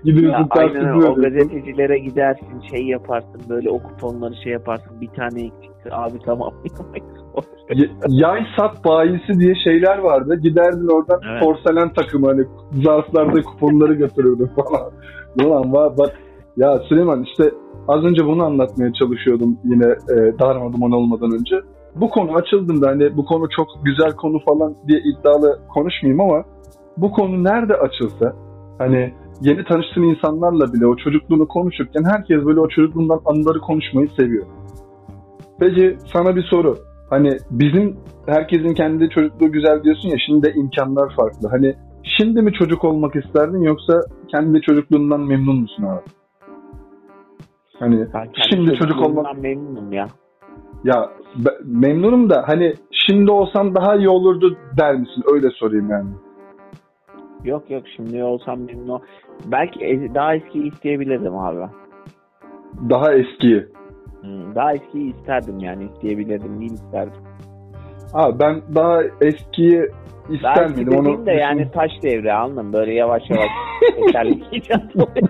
[0.04, 1.06] Gidiyorsun aynen öyle.
[1.06, 6.52] o gazetecilere gidersin şey yaparsın böyle o kuponları şey yaparsın bir tane eksikti abi tamam.
[7.74, 10.40] Y- Yay sat bayisi diye şeyler vardı.
[10.42, 11.42] Giderdin oradan Evet.
[11.42, 12.44] porselen takımı hani
[12.84, 14.92] zarflarda kuponları götürürdün falan.
[15.44, 16.12] Ulan var bak
[16.56, 17.50] ya Süleyman işte
[17.88, 21.56] az önce bunu anlatmaya çalışıyordum yine e, darmaduman olmadan önce.
[21.94, 26.44] Bu konu açıldığında hani bu konu çok güzel konu falan diye iddialı konuşmayayım ama
[26.96, 28.32] bu konu nerede açılsa
[28.78, 34.46] hani yeni tanıştığın insanlarla bile o çocukluğunu konuşurken herkes böyle o çocukluğundan anıları konuşmayı seviyor.
[35.60, 36.76] Peki sana bir soru.
[37.10, 41.48] Hani bizim herkesin kendi çocukluğu güzel diyorsun ya şimdi de imkanlar farklı.
[41.48, 41.74] Hani
[42.18, 46.23] şimdi mi çocuk olmak isterdin yoksa kendi çocukluğundan memnun musun abi?
[47.78, 50.08] Hani Ben şimdi çocuk olmak memnunum ya.
[50.84, 55.24] ya be- memnunum da hani şimdi olsam daha iyi olurdu der misin?
[55.34, 56.08] Öyle sorayım yani.
[57.44, 59.00] Yok yok şimdi olsam memnun ol-
[59.46, 61.70] Belki e- daha eskiyi isteyebilirdim abi.
[62.90, 63.66] Daha eski.
[64.54, 67.22] Daha eskiyi isterdim yani isteyebilirdim değil isterdim.
[68.12, 69.88] Abi ben daha eskiyi
[70.32, 70.98] Eski miydim?
[70.98, 73.48] Onu de yani taş devri anladın böyle yavaş yavaş
[74.06, 75.28] tekerlek icat oluyor.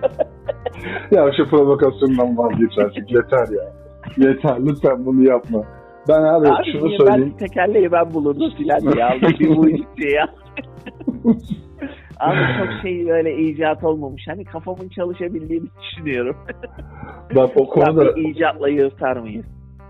[1.11, 3.73] ya şu provokasyondan vazgeç artık yeter ya.
[4.17, 5.63] Yeter lütfen bunu yapma.
[6.09, 7.33] Ben abi, Abi şunu niye söyleyeyim.
[7.41, 10.27] ben tekerleği ben bulurdum filan diye aldım bir bu işte ya.
[12.19, 14.23] Abi çok şey böyle icat olmamış.
[14.27, 16.35] Hani kafamın çalışabildiğini düşünüyorum.
[17.35, 19.45] Bak o konuda bir icatla yırtar mıyız?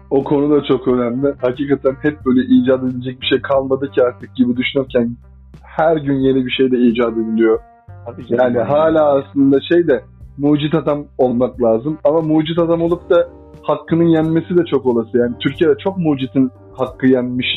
[0.09, 1.33] O konu da çok önemli.
[1.41, 5.15] Hakikaten hep böyle icat edilecek bir şey kalmadı ki artık gibi düşünürken
[5.61, 7.59] her gün yeni bir şey de icat ediliyor.
[8.05, 8.23] Tabii.
[8.29, 10.03] Yani hala aslında şey de
[10.37, 11.97] mucit adam olmak lazım.
[12.03, 13.29] Ama mucit adam olup da
[13.61, 15.17] hakkının yenmesi de çok olası.
[15.17, 17.47] Yani Türkiye'de çok mucitin hakkı yenmiş,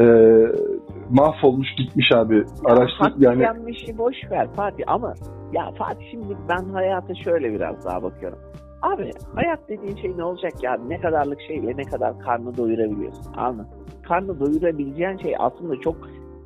[0.00, 0.04] e,
[1.10, 2.44] mahvolmuş gitmiş abi.
[2.64, 5.14] Araştır Hakkı yani yenmişi boş ver Fatih ama
[5.52, 8.38] ya Fatih şimdi ben hayata şöyle biraz daha bakıyorum.
[8.82, 10.76] Abi hayat dediğin şey ne olacak ya?
[10.88, 13.32] Ne kadarlık şeyle ne kadar karnı doyurabiliyorsun.
[13.36, 13.66] Anladın?
[14.02, 15.96] Karnı doyurabileceğin şey aslında çok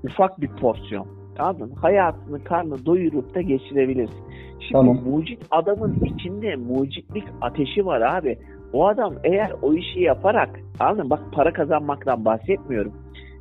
[0.05, 1.07] ufak bir porsiyon.
[1.38, 1.70] Anladın?
[1.70, 4.25] Hayatını karnı doyurup da geçirebilirsin.
[4.61, 4.99] Şimdi Tamam.
[5.05, 8.38] mucit adamın içinde mucitlik ateşi var abi.
[8.72, 11.11] O adam eğer o işi yaparak anladın mı?
[11.11, 12.92] Bak para kazanmaktan bahsetmiyorum.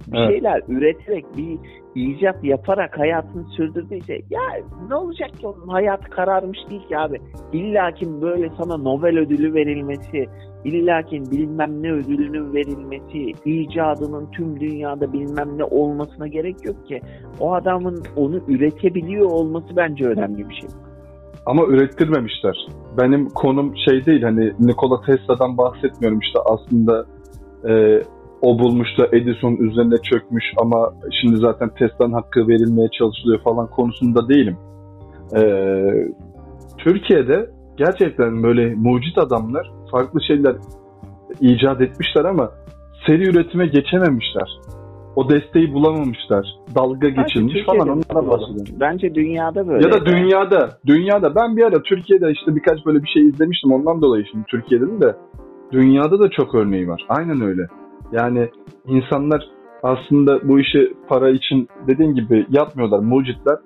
[0.07, 0.29] Bir Evet.
[0.29, 1.59] şeyler üreterek bir
[1.95, 4.41] icat yaparak hayatını sürdürdüyse ya
[4.89, 7.21] ne olacak ki onun hayatı kararmış değil ki abi.
[7.53, 10.25] İlla ki böyle sana Nobel ödülü verilmesi,
[10.63, 17.01] illa ki bilmem ne ödülünün verilmesi, icadının tüm dünyada bilmem ne olmasına gerek yok ki.
[17.39, 20.69] O adamın onu üretebiliyor olması bence önemli bir şey.
[21.45, 22.67] Ama ürettirmemişler.
[22.97, 27.05] Benim konum şey değil hani Nikola Tesla'dan bahsetmiyorum işte aslında
[27.69, 28.01] e,
[28.45, 34.29] o bulmuş da Edison üzerine çökmüş ama şimdi zaten Tesla'nın hakkı verilmeye çalışılıyor falan konusunda
[34.29, 34.57] değilim.
[35.35, 35.41] E,
[36.77, 40.55] Türkiye'de gerçekten böyle mucit adamlar farklı şeyler
[41.41, 42.51] icat etmişler ama
[43.07, 44.49] seri üretime geçememişler.
[45.15, 46.45] O desteği bulamamışlar.
[46.75, 48.75] Dalga geçilmiş falan onlara bahsediyorum.
[48.79, 49.87] Bence dünyada böyle.
[49.87, 54.01] Ya da dünyada, dünyada ben bir ara Türkiye'de işte birkaç böyle bir şey izlemiştim ondan
[54.01, 55.15] dolayı şimdi Türkiye'de de
[55.71, 57.05] dünyada da çok örneği var.
[57.09, 57.67] Aynen öyle.
[58.15, 58.49] Yani
[58.87, 59.47] insanlar
[59.83, 63.57] aslında bu işi para için dediğin gibi yapmıyorlar mucitler.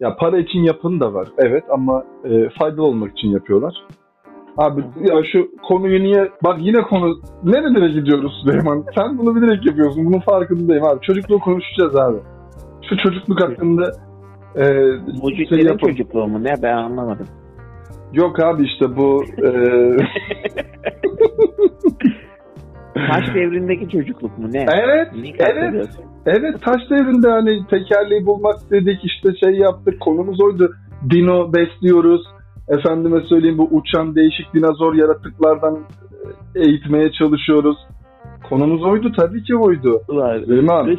[0.00, 3.74] Ya para için yapın da var evet ama e, faydalı olmak için yapıyorlar.
[4.56, 8.84] Abi ya şu konuyu niye bak yine konu nerelere gidiyoruz Süleyman?
[8.94, 10.06] Sen bunu bilerek yapıyorsun.
[10.06, 11.00] Bunun farkındayım abi.
[11.00, 12.18] Çocukluğu konuşacağız abi.
[12.88, 13.90] Şu çocukluk hakkında
[14.56, 15.92] e, şey Mucitlerin yapalım.
[15.94, 17.26] çocukluğu mu ne ben anlamadım.
[18.12, 19.48] Yok abi işte bu e,
[22.94, 24.66] Taş devrindeki çocukluk mu ne?
[24.68, 25.88] evet evet
[26.26, 30.72] evet taş devrinde hani tekerleği bulmak dedik işte şey yaptık konumuz oydu.
[31.10, 32.22] Dino besliyoruz.
[32.68, 35.78] Efendime söyleyeyim bu uçan değişik dinozor yaratıklardan
[36.54, 37.76] e, eğitmeye çalışıyoruz.
[38.48, 40.00] Konumuz oydu tabii ki oydu.
[40.08, 40.44] Ulan,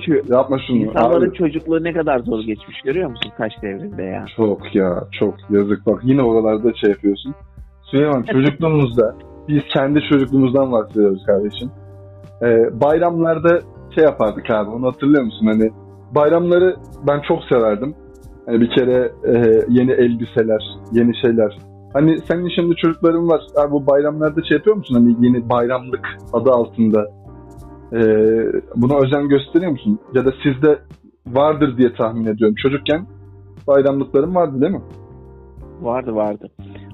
[0.05, 0.77] şu- yapma şunu.
[0.77, 4.25] İnsanların Abi, çocukluğu ne kadar zor geçmiş görüyor musun taş devrinde ya?
[4.35, 7.35] çok ya çok yazık bak yine oralarda şey yapıyorsun.
[7.91, 9.15] Süleyman çocukluğumuzda
[9.47, 11.71] biz kendi çocukluğumuzdan bahsediyoruz kardeşim.
[12.41, 13.59] Ee, bayramlarda
[13.95, 15.45] şey yapardık abi onu hatırlıyor musun?
[15.45, 15.71] Hani
[16.15, 16.75] bayramları
[17.07, 17.95] ben çok severdim.
[18.45, 21.57] Hani bir kere e, yeni elbiseler, yeni şeyler.
[21.93, 23.41] Hani senin şimdi çocukların var.
[23.57, 24.95] Abi bu bayramlarda şey yapıyor musun?
[24.95, 27.05] Hani yeni bayramlık adı altında.
[27.93, 27.99] E,
[28.75, 29.99] buna özen gösteriyor musun?
[30.13, 30.79] Ya da sizde
[31.27, 32.55] vardır diye tahmin ediyorum.
[32.61, 33.05] Çocukken
[33.67, 34.81] bayramlıkların vardı değil mi?
[35.81, 36.49] Vardı vardı.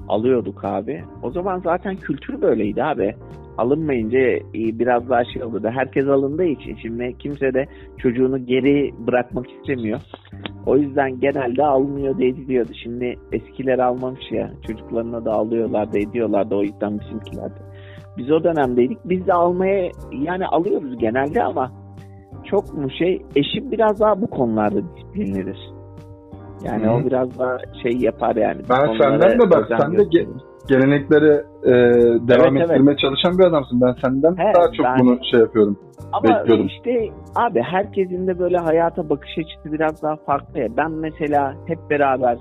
[0.08, 1.04] Alıyorduk abi.
[1.22, 3.16] O zaman zaten kültür böyleydi abi.
[3.58, 5.60] Alınmayınca e, biraz daha şey oldu.
[5.74, 7.66] Herkes alındığı için şimdi kimse de
[7.98, 10.00] çocuğunu geri bırakmak istemiyor.
[10.66, 12.70] O yüzden genelde alınıyor da ediliyordu.
[12.82, 14.50] Şimdi eskiler almamış ya.
[14.66, 17.60] Çocuklarına da alıyorlar da ediyorlar da o yüzden bizimkiler de.
[18.16, 18.98] Biz o dönemdeydik.
[19.04, 21.70] Biz de almaya yani alıyoruz genelde ama
[22.50, 25.58] çok mu şey eşim biraz daha bu konularda disiplinlidir.
[26.64, 26.90] Yani Hı.
[26.90, 28.62] o biraz daha şey yapar yani.
[28.70, 30.26] Ben senden de bak, sen de.
[30.68, 31.72] Gelenekleri e,
[32.28, 33.80] devam Evet, ettirmeye çalışan bir adamsın.
[33.80, 35.78] Ben senden He, daha çok ben- bunu şey yapıyorum.
[36.12, 36.66] Ama bekliyordum.
[36.66, 40.68] işte abi herkesin de böyle hayata bakış açısı biraz daha farklı ya.
[40.76, 42.38] Ben mesela hep beraber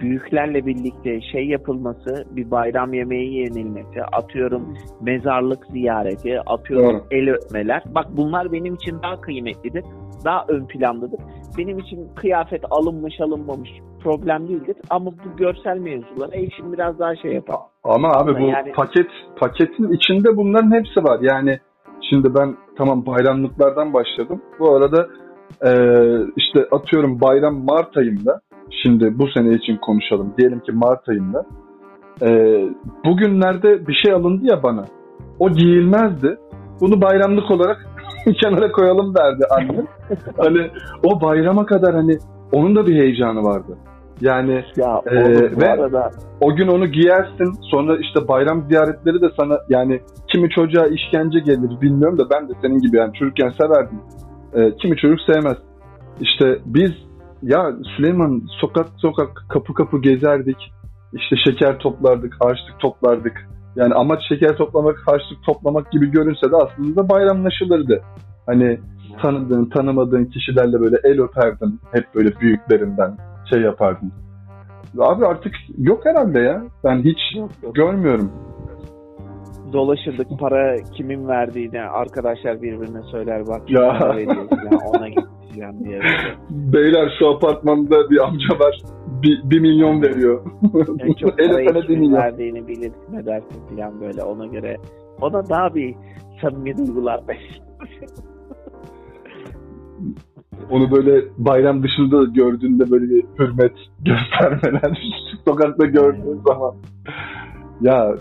[0.00, 7.02] büyüklerle birlikte şey yapılması, bir bayram yemeği yenilmesi, atıyorum mezarlık ziyareti, atıyorum Doğru.
[7.10, 7.82] el öpmeler.
[7.94, 9.84] Bak bunlar benim için daha kıymetlidir,
[10.24, 11.20] daha ön plandadır.
[11.58, 13.70] Benim için kıyafet alınmış alınmamış
[14.02, 14.76] problem değildir.
[14.90, 17.56] Ama bu görsel mevzular eşim biraz daha şey yapar.
[17.84, 21.18] Ama abi bu yani- paket paketin içinde bunların hepsi var.
[21.22, 21.58] Yani
[22.10, 24.42] şimdi ben tamam bayramlıklardan başladım.
[24.58, 25.08] Bu arada
[25.66, 25.70] e,
[26.36, 28.40] işte atıyorum bayram Mart ayında.
[28.70, 30.34] Şimdi bu sene için konuşalım.
[30.38, 31.46] Diyelim ki Mart ayında.
[32.22, 32.28] E,
[33.04, 34.84] bugünlerde bir şey alındı ya bana.
[35.38, 36.38] O giyilmezdi.
[36.80, 37.86] Bunu bayramlık olarak
[38.42, 39.86] kenara koyalım derdi annem.
[40.36, 40.70] hani
[41.04, 42.18] o bayrama kadar hani
[42.52, 43.76] onun da bir heyecanı vardı.
[44.20, 47.52] Yani Ya bu ve- arada o gün onu giyersin.
[47.70, 50.00] Sonra işte bayram ziyaretleri de sana yani
[50.32, 53.98] kimi çocuğa işkence gelir bilmiyorum da ben de senin gibi yani çocukken severdim.
[54.54, 55.56] Ee, kimi çocuk sevmez.
[56.20, 56.90] İşte biz
[57.42, 60.72] ya Süleyman sokak sokak kapı kapı gezerdik.
[61.12, 63.48] İşte şeker toplardık, harçlık toplardık.
[63.76, 68.02] Yani amaç şeker toplamak, harçlık toplamak gibi görünse de aslında bayramlaşılırdı.
[68.46, 68.80] Hani
[69.22, 71.80] tanıdığın, tanımadığın kişilerle böyle el öperdin.
[71.92, 73.16] Hep böyle büyüklerinden
[73.50, 74.12] şey yapardın.
[74.98, 76.62] Abi artık yok herhalde ya.
[76.84, 77.74] Ben hiç Yok, yok.
[77.74, 78.32] görmüyorum.
[79.72, 83.80] Dolaşırdık para kimin verdiğini arkadaşlar birbirine söyler bak Ya.
[83.82, 86.00] ya ona gideceğim diye.
[86.50, 88.78] Beyler şu apartmanda bir amca var.
[89.22, 90.40] Bir, bir milyon veriyor.
[91.00, 92.12] En çok El parayı kimin milyon.
[92.22, 94.76] verdiğini bilirsin edersin falan böyle ona göre
[95.20, 95.94] ona daha bir
[96.42, 97.20] samimi duygular
[100.70, 104.98] onu böyle bayram dışında gördüğünde böyle bir hürmet göstermeler
[105.48, 106.74] sokakta gördüğün zaman
[107.80, 108.14] ya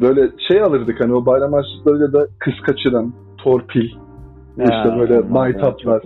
[0.00, 3.90] böyle şey alırdık hani o bayram harçlıklarıyla da kız kaçıran torpil
[4.58, 6.02] işte böyle maytaplar.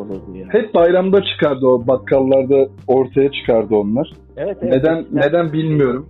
[0.48, 4.12] Hep bayramda çıkardı o bakkallarda ortaya çıkardı onlar.
[4.36, 5.12] Evet, evet, neden evet.
[5.12, 6.08] neden bilmiyorum.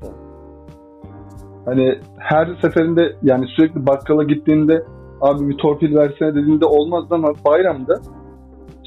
[1.64, 4.82] Hani her seferinde yani sürekli bakkala gittiğinde
[5.20, 7.94] abi bir torpil versene dediğinde olmaz ama bayramda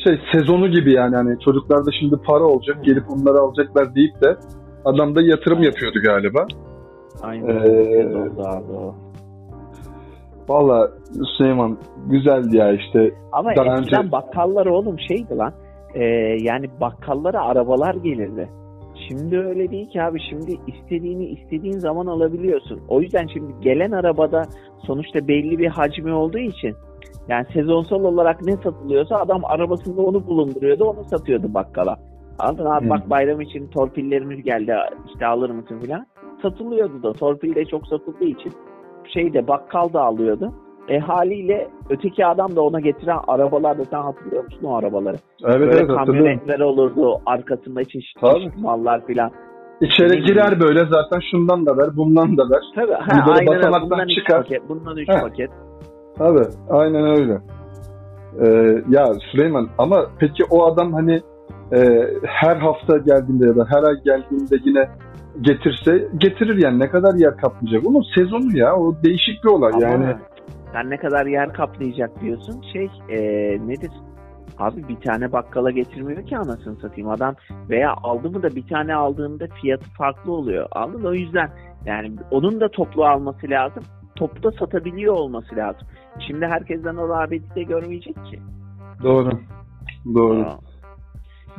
[0.03, 4.37] şey sezonu gibi yani hani çocuklarda şimdi para olacak gelip onları alacaklar deyip de
[4.85, 6.45] adam da yatırım yapıyordu galiba.
[7.21, 7.47] Aynen.
[7.47, 8.95] Ee, oldu abi o.
[10.49, 10.89] Valla
[11.37, 11.77] Süleyman
[12.07, 13.11] güzeldi ya işte.
[13.31, 14.11] Ama daha eskiden önce...
[14.11, 15.53] bakkallar oğlum şeydi lan.
[15.93, 16.03] E,
[16.41, 18.49] yani bakkallara arabalar gelirdi.
[19.07, 20.19] Şimdi öyle değil ki abi.
[20.29, 22.79] Şimdi istediğini istediğin zaman alabiliyorsun.
[22.87, 24.43] O yüzden şimdi gelen arabada
[24.87, 26.75] sonuçta belli bir hacmi olduğu için
[27.27, 30.85] yani sezonsal olarak ne satılıyorsa adam arabasında onu bulunduruyordu.
[30.85, 31.97] Onu satıyordu bakkala.
[32.39, 32.89] Anladın abi hmm.
[32.89, 34.75] bak bayram için torpillerimiz geldi
[35.13, 36.05] işte alır mısın filan.
[36.41, 38.53] Satılıyordu da torpil de çok satıldığı için
[39.13, 40.53] şeyde bakkal da alıyordu.
[40.87, 45.15] E haliyle öteki adam da ona getiren arabalar da sen hatırlıyor musun o arabaları?
[45.43, 49.31] Evet böyle evet kamyonetler olurdu arkasında çeşitli, çeşitli mallar filan.
[49.81, 52.61] İçeri girer böyle zaten şundan da ver bundan da ver.
[52.75, 54.37] Tabii ha, hani böyle aynen bundan çıkar.
[54.41, 55.21] paket, bundan üç Heh.
[55.21, 55.49] paket.
[56.17, 57.41] Tabii aynen öyle.
[58.41, 61.21] Ee, ya Süleyman ama peki o adam hani
[61.73, 64.89] e, her hafta geldiğinde ya da her ay geldiğinde yine
[65.41, 67.87] getirse getirir yani ne kadar yer kaplayacak.
[67.87, 70.15] Onun sezonu ya o değişik bir olay Ama yani.
[70.73, 73.17] Sen ne kadar yer kaplayacak diyorsun şey e,
[73.67, 73.91] nedir?
[74.57, 77.35] Abi bir tane bakkala getirmiyor ki anasını satayım adam
[77.69, 80.67] veya aldı mı da bir tane aldığında fiyatı farklı oluyor.
[80.71, 81.49] Aldın o yüzden
[81.85, 83.83] yani onun da toplu alması lazım.
[84.15, 85.87] Topta satabiliyor olması lazım.
[86.27, 88.39] Şimdi herkesten o rağbeti de görmeyecek ki.
[89.03, 89.29] Doğru.
[90.15, 90.41] Doğru.
[90.41, 90.59] Aa,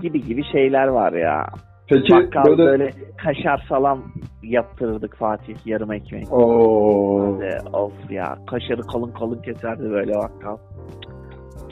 [0.00, 1.46] gibi gibi şeyler var ya.
[1.88, 2.64] Peki Bakkal böyle...
[2.66, 2.90] böyle
[3.24, 4.02] kaşar salam
[4.42, 6.32] yaptırırdık Fatih yarım ekmek.
[6.32, 7.34] Oo.
[7.36, 10.56] Hadi, of ya kaşarı kalın kalın keserdi böyle bakkal.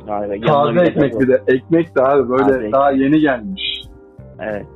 [0.06, 1.42] Galiba, Taze ekmek bir de.
[1.46, 3.04] Ekmek de abi böyle Taze daha ekmek.
[3.04, 3.62] yeni gelmiş.
[4.40, 4.66] Evet.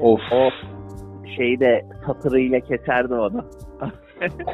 [0.00, 0.20] Of.
[0.32, 0.52] Of.
[1.36, 3.44] Şeyi de satırıyla keserdi onu.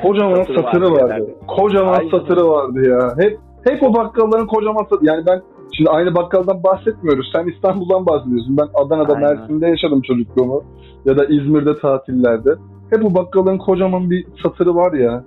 [0.03, 1.13] kocaman satırı, satırı vardı.
[1.13, 1.35] vardı.
[1.47, 2.11] Kocaman Aynen.
[2.11, 3.25] satırı vardı ya.
[3.25, 5.07] Hep hep o bakkalların kocaman satırı.
[5.07, 5.43] Yani ben
[5.77, 7.31] Şimdi aynı bakkaldan bahsetmiyoruz.
[7.33, 8.57] Sen İstanbul'dan bahsediyorsun.
[8.57, 9.37] Ben Adana'da, Aynen.
[9.37, 10.65] Mersin'de yaşadım çocukluğumu.
[11.05, 12.51] Ya da İzmir'de tatillerde.
[12.91, 15.25] Hep bu bakkalın kocaman bir satırı var ya.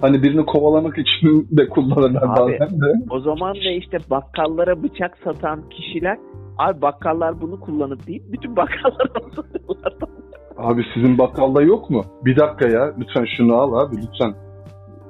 [0.00, 2.92] Hani birini kovalamak için de kullanırlar abi, bazen de.
[3.10, 6.18] O zaman da işte bakkallara bıçak satan kişiler
[6.58, 8.54] abi bakkallar bunu kullanıp deyip bütün
[9.36, 9.94] satıyorlar.
[10.58, 12.02] Abi sizin bakkalda yok mu?
[12.24, 14.34] Bir dakika ya lütfen şunu al abi lütfen.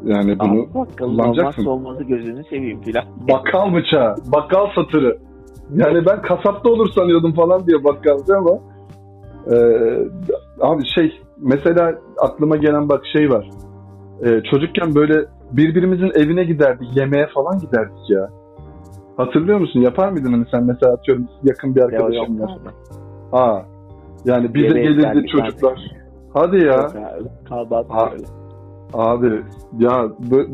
[0.05, 1.65] Yani bunu Abi, bakkal kullanacaksın.
[1.67, 3.05] olmazsa gözünü seveyim filan.
[3.29, 5.19] Bakkal bıçağı, bakkal satırı.
[5.75, 8.59] Yani ben kasapta olur sanıyordum falan diye bakkalcı ama
[9.53, 9.57] e,
[10.61, 13.51] abi şey mesela aklıma gelen bak şey var.
[14.25, 18.29] E, çocukken böyle birbirimizin evine giderdik, yemeğe falan giderdik ya.
[19.17, 19.81] Hatırlıyor musun?
[19.81, 22.59] Yapar mıydın hani sen mesela atıyorum yakın bir arkadaşın var.
[23.31, 23.65] Ha.
[24.25, 25.81] Yani bize gelirdi çocuklar.
[26.35, 26.89] Hadi ya.
[28.13, 28.44] Böyle.
[28.95, 29.43] Abi
[29.79, 30.09] ya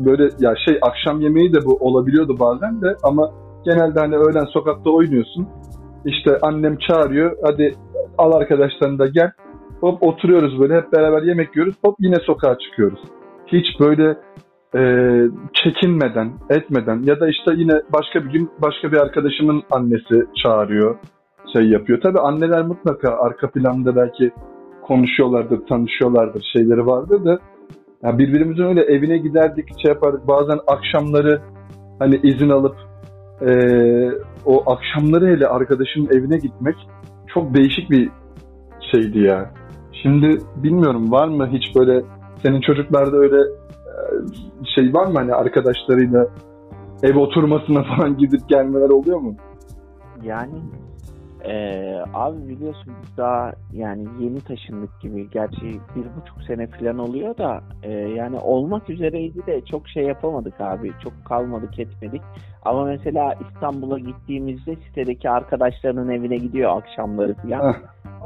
[0.05, 3.31] böyle ya şey akşam yemeği de bu olabiliyordu bazen de ama
[3.65, 5.47] genelde hani öğlen sokakta oynuyorsun.
[6.05, 7.75] İşte annem çağırıyor hadi
[8.17, 9.31] al arkadaşlarını da gel.
[9.81, 11.75] Hop oturuyoruz böyle hep beraber yemek yiyoruz.
[11.85, 12.99] Hop yine sokağa çıkıyoruz.
[13.47, 14.17] Hiç böyle
[14.75, 14.81] e,
[15.53, 20.95] çekinmeden, etmeden ya da işte yine başka bir gün başka bir arkadaşımın annesi çağırıyor,
[21.53, 22.01] şey yapıyor.
[22.01, 24.31] Tabii anneler mutlaka arka planda belki
[24.81, 27.39] konuşuyorlardır, tanışıyorlardır, şeyleri vardır da
[28.03, 30.27] yani birbirimizin öyle evine giderdik, şey yapardık.
[30.27, 31.41] Bazen akşamları
[31.99, 32.75] hani izin alıp
[33.41, 33.51] e,
[34.45, 36.75] o akşamları hele arkadaşının evine gitmek
[37.33, 38.09] çok değişik bir
[38.91, 39.51] şeydi ya.
[40.03, 42.01] Şimdi bilmiyorum var mı hiç böyle
[42.43, 43.93] senin çocuklarda öyle e,
[44.75, 46.27] şey var mı hani arkadaşlarıyla
[47.03, 49.35] ev oturmasına falan gidip gelmeler oluyor mu?
[50.23, 50.61] Yani
[51.45, 55.29] ee, abi biliyorsun biz daha yani yeni taşındık gibi.
[55.29, 60.61] Gerçi bir buçuk sene falan oluyor da e, yani olmak üzereydi de çok şey yapamadık
[60.61, 60.91] abi.
[61.03, 62.21] Çok kalmadık etmedik.
[62.65, 67.75] Ama mesela İstanbul'a gittiğimizde sitedeki arkadaşlarının evine gidiyor akşamları falan.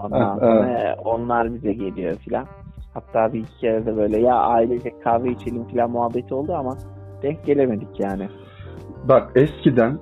[0.04, 2.48] Ondan sonra onlar bize geliyor falan.
[2.94, 6.78] Hatta bir iki kere de böyle ya ailecek kahve içelim falan muhabbeti oldu ama
[7.22, 8.30] denk gelemedik yani.
[9.04, 10.00] Bak eskiden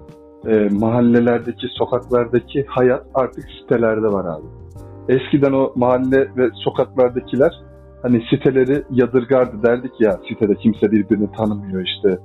[0.47, 4.45] e, mahallelerdeki, sokaklardaki hayat artık sitelerde var abi.
[5.09, 7.51] Eskiden o mahalle ve sokaklardakiler
[8.01, 12.17] hani siteleri yadırgardı derdik ya sitede kimse birbirini tanımıyor işte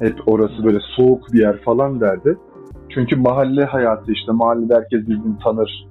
[0.00, 2.36] hep orası böyle soğuk bir yer falan derdi.
[2.94, 5.88] Çünkü mahalle hayatı işte mahallede herkes birbirini tanır.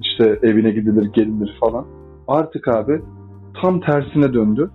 [0.00, 1.86] İşte evine gidilir gelinir falan.
[2.28, 3.02] Artık abi
[3.62, 4.70] tam tersine döndü.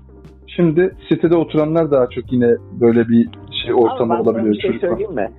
[0.48, 3.30] Şimdi sitede oturanlar daha çok yine böyle bir
[3.64, 4.56] şey ortamı Ama ben olabiliyor.
[4.56, 5.32] bir şey söyleyeyim mi?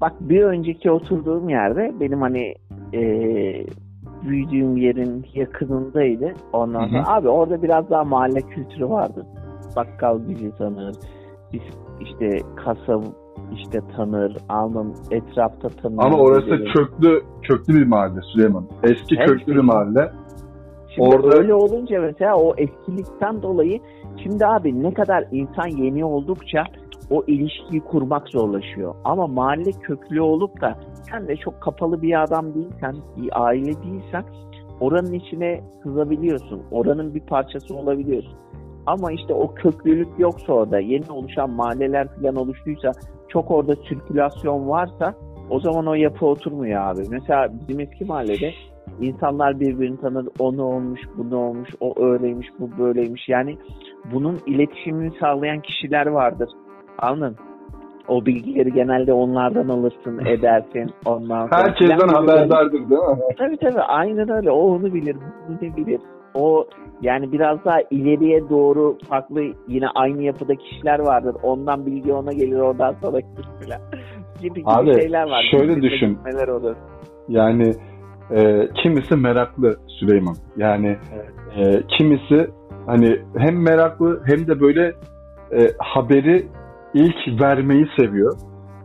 [0.00, 2.54] Bak bir önceki oturduğum yerde benim hani
[2.92, 3.66] eee
[4.28, 6.32] büyüdüğüm yerin yakınındaydı.
[6.52, 9.26] Ondan sonra abi orada biraz daha mahalle kültürü vardı.
[9.76, 10.94] Bakkal bizi tanır.
[11.52, 11.60] Biz
[12.00, 13.04] işte kasap
[13.54, 14.36] işte tanır.
[14.48, 15.98] Alnın etrafta tanır.
[15.98, 16.72] Ama orası birileri.
[16.72, 18.64] köklü köklü bir mahalle Süleyman.
[18.82, 20.10] Eski Evet, köklü bir mahalle.
[20.94, 23.80] Şimdi Orada- öyle olunca mesela o eskilikten dolayı
[24.22, 26.64] şimdi abi ne kadar insan yeni oldukça
[27.10, 28.94] o ilişkiyi kurmak zorlaşıyor.
[29.04, 30.78] Ama mahalle köklü olup da
[31.10, 34.24] sen de çok kapalı bir adam değilsen, bir aile değilsen
[34.80, 36.62] oranın içine sızabiliyorsun.
[36.70, 38.38] Oranın bir parçası olabiliyorsun.
[38.86, 42.92] Ama işte o köklülük yoksa orada yeni oluşan mahalleler falan oluştuysa
[43.28, 45.14] çok orada sirkülasyon varsa
[45.50, 47.02] o zaman o yapı oturmuyor abi.
[47.10, 48.52] Mesela bizim eski mahallede
[49.00, 50.28] İnsanlar birbirini tanır.
[50.38, 53.28] O ne olmuş, bu ne olmuş, o öyleymiş, bu böyleymiş.
[53.28, 53.56] Yani
[54.12, 56.50] bunun iletişimini sağlayan kişiler vardır.
[57.00, 57.36] Anladın?
[58.08, 60.90] O bilgileri genelde onlardan alırsın, edersin.
[61.04, 63.18] Ondan sonra Herkesten haberdardır değil mi?
[63.38, 64.50] Tabii tabii aynen öyle.
[64.50, 65.16] O onu bilir,
[65.48, 66.00] bunu ne bilir.
[66.34, 66.66] O
[67.02, 71.36] yani biraz daha ileriye doğru farklı yine aynı yapıda kişiler vardır.
[71.42, 73.18] Ondan bilgi ona gelir, oradan sonra
[73.64, 73.80] falan.
[74.40, 75.48] gibi gibi Abi, şeyler var.
[75.50, 76.08] şöyle Birbirine düşün.
[76.08, 76.76] gitmeler olur.
[77.28, 77.74] Yani
[78.30, 80.36] e, kimisi meraklı Süleyman.
[80.56, 80.96] Yani
[81.56, 82.50] e, kimisi
[82.86, 84.92] hani hem meraklı hem de böyle
[85.52, 86.46] e, haberi
[86.94, 88.36] ilk vermeyi seviyor.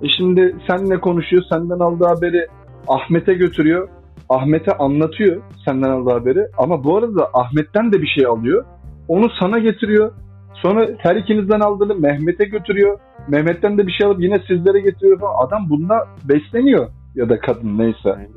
[0.02, 2.48] E şimdi senle konuşuyor, senden aldığı haberi
[2.88, 3.90] Ahmet'e götürüyor.
[4.30, 6.48] Ahmet'e anlatıyor senden aldığı haberi.
[6.58, 8.66] Ama bu arada Ahmet'ten de bir şey alıyor.
[9.08, 10.12] Onu sana getiriyor.
[10.54, 13.00] Sonra her ikinizden aldığını Mehmet'e götürüyor.
[13.28, 15.48] Mehmet'ten de bir şey alıp yine sizlere getiriyor falan.
[15.48, 16.88] Adam bununla besleniyor.
[17.16, 18.30] Ya da kadın neyse.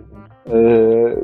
[0.52, 1.16] Ee,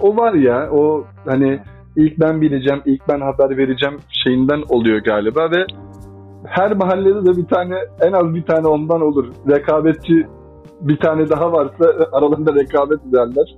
[0.00, 1.58] o var ya o hani
[1.96, 5.66] ilk ben bileceğim, ilk ben haber vereceğim şeyinden oluyor galiba ve
[6.46, 9.26] her mahallede de bir tane en az bir tane ondan olur.
[9.50, 10.26] Rekabetçi
[10.80, 13.56] bir tane daha varsa aralarında rekabet ederler.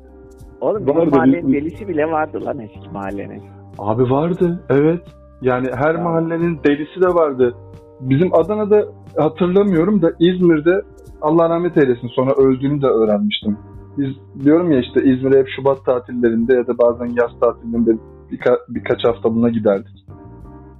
[0.60, 3.42] Oğlum Vardı, bizim mahallenin biz- delisi bile vardı lan eski mahallenin.
[3.78, 5.02] Abi vardı evet.
[5.42, 6.00] Yani her Ya.
[6.02, 7.54] mahallenin delisi de vardı.
[8.00, 8.84] Bizim Adana'da
[9.16, 10.82] hatırlamıyorum da İzmir'de
[11.22, 13.56] Allah rahmet eylesin sonra öldüğünü de öğrenmiştim.
[13.98, 14.08] Biz
[14.44, 17.90] diyorum ya işte İzmir'e hep Şubat tatillerinde ya da bazen yaz tatillerinde
[18.30, 20.04] birka- birkaç haftalığına giderdik.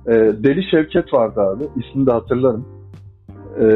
[0.09, 0.13] Ee,
[0.45, 1.65] Deli Şevket vardı abi.
[1.77, 2.65] İsmini de hatırlarım.
[3.61, 3.67] Ee,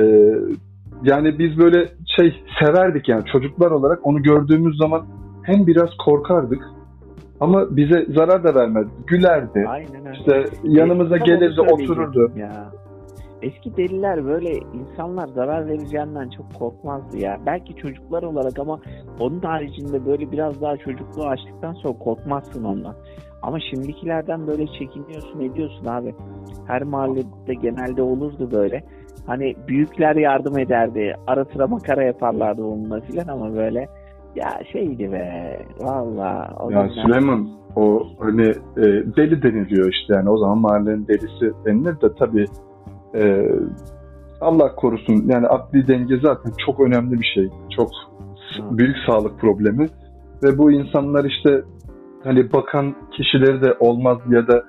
[1.03, 5.07] yani biz böyle şey severdik yani çocuklar olarak onu gördüğümüz zaman
[5.43, 6.63] hem biraz korkardık
[7.41, 8.91] ama bize zarar da vermezdi.
[9.07, 9.65] Gülerdi.
[9.69, 10.19] Aynen öyle.
[10.19, 12.33] İşte yanımıza Tam gelirdi otururdu.
[12.37, 12.71] Ya.
[13.43, 17.41] Eski deliler böyle insanlar zarar vereceğinden çok korkmazdı ya.
[17.47, 18.81] Belki çocuklar olarak ama
[19.21, 22.95] onun haricinde böyle biraz daha çocukluğu açtıktan sonra korkmazsın ondan.
[23.43, 26.15] Ama şimdikilerden böyle çekiniyorsun ediyorsun abi.
[26.67, 28.85] Her mahallede genelde olurdu böyle.
[29.27, 31.15] Hani büyükler yardım ederdi.
[31.27, 33.89] Ara sıra makara yaparlardı onunla filan ama böyle
[34.37, 36.57] ya şeydi be valla.
[36.71, 38.83] Ya günler- Süleyman o hani e,
[39.17, 42.47] deli deniliyor işte yani o zaman mahallenin delisi denilir de tabii
[43.15, 43.49] e,
[44.41, 47.49] Allah korusun yani akli denge zaten çok önemli bir şey.
[47.77, 47.89] Çok
[48.57, 48.79] Hı.
[48.79, 49.89] büyük sağlık problemi
[50.43, 51.63] ve bu insanlar işte
[52.25, 54.65] hani bakan kişileri de olmaz ya da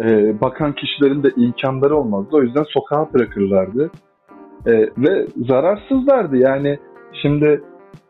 [0.00, 2.28] e, bakan kişilerin de imkanları olmazdı.
[2.32, 3.90] O yüzden sokağa bırakırlardı.
[4.66, 6.78] E, ve zararsızlardı yani
[7.22, 7.62] şimdi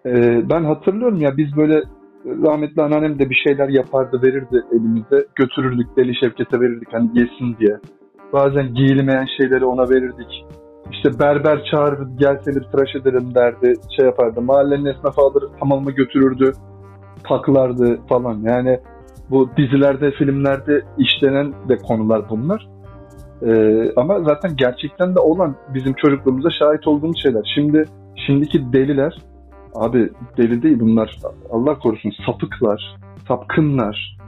[0.07, 1.83] e, ben hatırlıyorum ya biz böyle
[2.27, 7.79] rahmetli anneannem de bir şeyler yapardı verirdi elimizde götürürdük deli Şevket'e verirdik hani yesin diye.
[8.33, 10.45] Bazen giyilmeyen şeyleri ona verirdik.
[10.93, 14.41] İşte berber çağırırdı gel seni tıraş edelim derdi şey yapardı.
[14.41, 16.53] Mahallenin esnafı alır hamamına götürürdü
[17.25, 18.81] taklardı falan yani
[19.31, 22.69] bu dizilerde filmlerde işlenen de konular bunlar.
[23.43, 27.53] Ee, ama zaten gerçekten de olan bizim çocukluğumuza şahit olduğumuz şeyler.
[27.55, 27.85] Şimdi
[28.27, 29.15] şimdiki deliler
[29.75, 31.17] abi deli değil bunlar
[31.51, 32.97] Allah korusun sapıklar,
[33.29, 34.19] sapkınlar.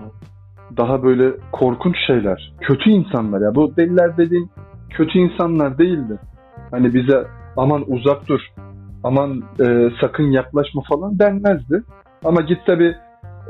[0.77, 2.53] Daha böyle korkunç şeyler.
[2.61, 3.55] Kötü insanlar ya.
[3.55, 4.51] Bu deliler dediğin
[4.91, 6.19] kötü insanlar değildi.
[6.71, 7.27] Hani bize
[7.57, 8.41] aman uzak dur,
[9.05, 11.83] aman e, sakın yaklaşma falan denmezdi.
[12.25, 12.95] Ama git tabi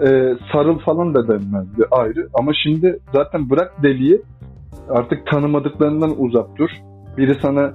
[0.07, 2.29] e, sarıl falan da denmezdi ayrı.
[2.35, 4.23] Ama şimdi zaten bırak deliyi
[4.89, 6.71] artık tanımadıklarından uzak dur.
[7.16, 7.73] Biri sana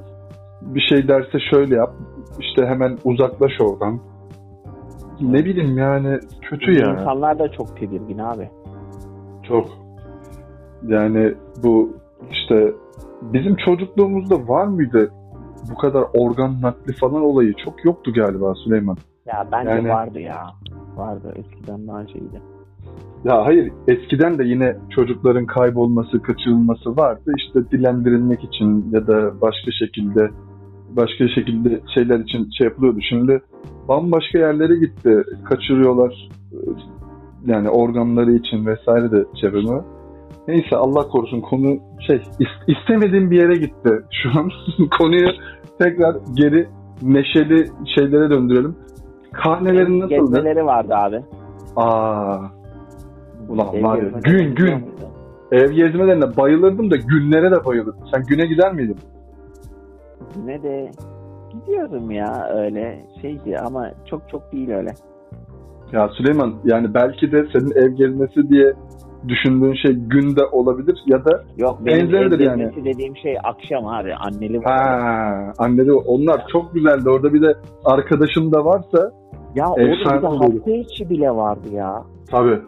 [0.62, 1.94] bir şey derse şöyle yap.
[2.40, 4.00] İşte hemen uzaklaş oradan.
[5.22, 6.94] Ne bileyim yani kötü ya.
[6.94, 8.50] İnsanlar da çok tedirgin abi.
[9.44, 9.68] Çok.
[10.88, 11.34] Yani
[11.64, 11.98] bu
[12.32, 12.74] işte
[13.22, 15.12] bizim çocukluğumuzda var mıydı
[15.72, 17.54] bu kadar organ nakli falan olayı?
[17.66, 18.98] Çok yoktu galiba Süleyman.
[19.26, 20.46] Ya bence Yani- vardı ya.
[20.98, 21.34] Vardı.
[21.36, 22.42] Eskiden daha şeydi.
[23.24, 27.32] Ya hayır eskiden de yine çocukların kaybolması, kaçırılması vardı.
[27.38, 30.30] İşte dilendirilmek için ya da başka şekilde
[30.90, 33.00] başka şekilde şeyler için şey yapılıyordu.
[33.10, 33.42] Şimdi
[33.88, 35.24] bambaşka yerlere gitti.
[35.44, 36.30] Kaçırıyorlar.
[37.46, 39.82] Yani organları için vesaire de çevrimi.
[40.48, 41.78] Neyse Allah korusun konu
[42.08, 43.90] şey is- istemediğim bir yere gitti.
[44.24, 44.52] Şu an
[45.00, 45.28] konuyu
[45.80, 46.68] tekrar geri
[47.02, 48.76] neşeli şeylere döndürelim.
[49.44, 50.16] Karnelerin nasıldı?
[50.16, 51.22] Gezmeleri vardı abi.
[51.76, 52.38] Aa,
[53.50, 54.72] Ulan Ev var ya, gün, gün.
[54.74, 54.90] muydun?
[55.52, 58.06] Ev gezmelerine bayılırdım da günlere de bayılırdım.
[58.14, 58.98] Sen güne gider miydin?
[60.36, 60.92] Güne de
[61.54, 64.94] gidiyordum ya öyle şeydi ama çok çok değil öyle.
[65.92, 68.74] Ya Süleyman yani belki de senin ev gezmesi diye
[69.28, 72.72] düşündüğün şey günde olabilir ya da Yok benim ev yani.
[72.86, 74.64] dediğim şey akşam abi anneli var.
[74.66, 77.10] ha anneli onlar çok güzeldi.
[77.10, 77.54] Orada bir de
[77.86, 79.12] arkadaşın da varsa
[79.56, 80.56] Ya orada efsane oluyordu.
[80.58, 82.04] hafta içi bile vardı ya.
[82.32, 82.60] tabii.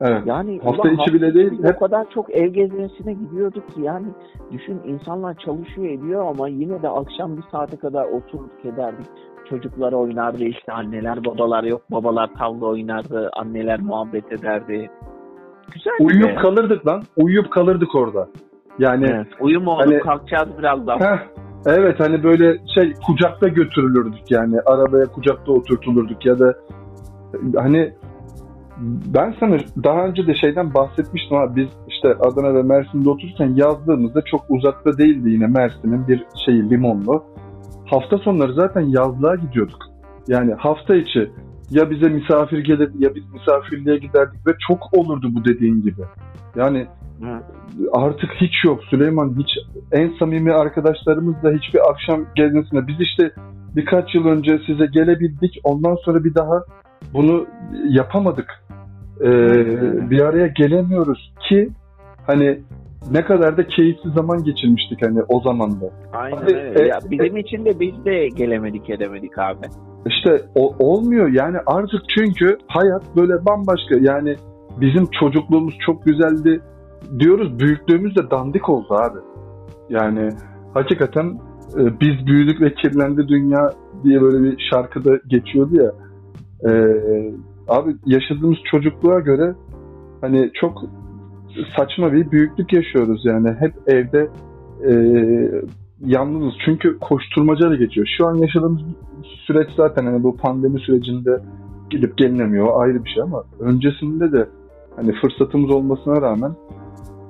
[0.00, 0.22] Evet.
[0.26, 4.06] Yani Hafta içi bile değil, hep- O kadar çok ev gezmesine gidiyorduk ki yani
[4.52, 9.06] düşün insanlar çalışıyor ediyor ama yine de akşam bir saate kadar oturup ederdik.
[9.50, 14.90] Çocuklar oynardı işte anneler babalar yok babalar tavla oynardı anneler muhabbet ederdi.
[15.74, 17.02] Güzel Uyuyup kalırdık lan.
[17.16, 18.28] Uyuyup kalırdık orada.
[18.78, 19.26] Yani Evet.
[19.40, 20.98] Uyuma oğlum Hani- kalkacağız birazdan.
[21.00, 21.18] Heh,
[21.66, 26.54] evet hani böyle şey kucakta götürülürdük yani arabaya kucakta oturtulurduk ya da
[27.56, 27.92] hani
[29.14, 34.22] ben sana daha önce de şeyden bahsetmiştim abi biz işte Adana ve Mersin'de otururken yazdığımızda
[34.22, 37.24] çok uzakta değildi yine Mersin'in bir şeyi limonlu.
[37.86, 39.78] Hafta sonları zaten yazlığa gidiyorduk.
[40.28, 41.30] Yani hafta içi
[41.70, 46.02] ya bize misafir gelir ya biz misafirliğe giderdik ve çok olurdu bu dediğin gibi.
[46.56, 46.86] Yani
[47.92, 49.48] Artık hiç yok Süleyman hiç
[49.92, 53.30] en samimi arkadaşlarımızla hiçbir akşam gezmesine biz işte
[53.76, 56.62] birkaç yıl önce size gelebildik ondan sonra bir daha
[57.14, 57.46] bunu
[57.88, 58.66] yapamadık
[59.20, 61.68] Ee, bir araya gelemiyoruz ki
[62.26, 62.58] hani
[63.10, 65.90] ne kadar da keyifli zaman geçirmiştik hani o zaman da.
[66.12, 66.82] Aynen Abi, öyle.
[66.82, 69.66] e- ya bizim için de biz de gelemedik edemedik abi.
[70.06, 74.36] İşte o, olmuyor yani artık çünkü hayat böyle bambaşka yani
[74.80, 76.60] bizim çocukluğumuz çok güzeldi
[77.18, 79.18] diyoruz büyüklüğümüz de dandik oldu abi.
[79.88, 80.30] Yani
[80.74, 81.38] hakikaten
[81.78, 83.70] e, biz büyüdük ve kirlendi dünya
[84.04, 85.92] diye böyle bir şarkıda geçiyordu ya.
[86.70, 86.72] E,
[87.68, 89.54] abi yaşadığımız çocukluğa göre
[90.20, 90.82] hani çok
[91.76, 94.28] saçma bir büyüklük yaşıyoruz yani hep evde
[94.88, 94.92] e,
[96.04, 98.06] yalnızız çünkü koşturmaca da geçiyor.
[98.18, 98.80] Şu an yaşadığımız
[99.46, 101.40] süreç zaten hani bu pandemi sürecinde
[101.90, 104.48] gidip gelinemiyor ayrı bir şey ama öncesinde de
[104.96, 106.52] hani fırsatımız olmasına rağmen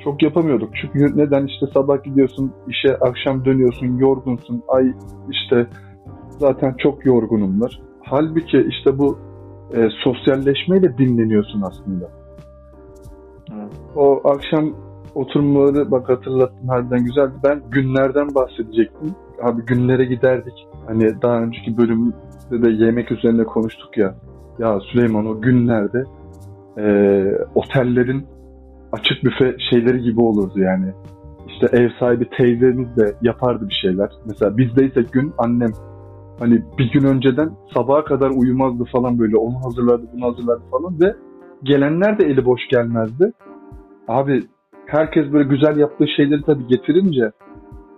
[0.06, 0.70] çok yapamıyorduk.
[0.80, 4.92] Çünkü neden işte sabah gidiyorsun işe akşam dönüyorsun yorgunsun ay
[5.30, 5.66] işte
[6.28, 7.80] zaten çok yorgunumlar.
[8.00, 9.18] Halbuki işte bu
[9.74, 12.08] e, sosyalleşmeyle dinleniyorsun aslında.
[13.54, 13.72] Evet.
[13.96, 14.72] O akşam
[15.14, 17.32] oturmaları bak hatırlattın harbiden güzeldi.
[17.44, 19.14] Ben günlerden bahsedecektim.
[19.42, 20.66] Abi günlere giderdik.
[20.86, 24.14] Hani daha önceki bölümde de yemek üzerine konuştuk ya.
[24.58, 26.04] Ya Süleyman o günlerde
[26.78, 26.84] e,
[27.54, 28.26] otellerin
[28.92, 30.92] açık büfe şeyleri gibi olurdu yani.
[31.48, 34.10] İşte ev sahibi teyzemiz de yapardı bir şeyler.
[34.26, 35.72] Mesela bizdeyse gün annem
[36.38, 39.36] hani bir gün önceden sabaha kadar uyumazdı falan böyle.
[39.36, 41.14] Onu hazırlardı, bunu hazırlardı falan ve
[41.62, 43.32] gelenler de eli boş gelmezdi.
[44.08, 44.42] Abi
[44.86, 47.30] herkes böyle güzel yaptığı şeyleri tabii getirince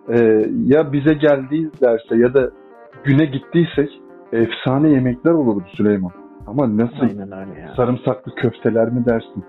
[0.08, 0.18] e,
[0.64, 2.50] ya bize geldiyse ya da
[3.04, 4.00] güne gittiysek
[4.32, 6.12] efsane yemekler olurdu Süleyman.
[6.46, 7.72] Ama nasıl Aynen öyle ya.
[7.76, 9.44] sarımsaklı köfteler mi dersin?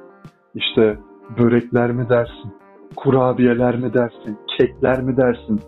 [0.56, 0.98] İşte
[1.38, 2.53] börekler mi dersin?
[2.95, 4.38] Kurabiyeler mi dersin?
[4.57, 5.59] Kekler mi dersin?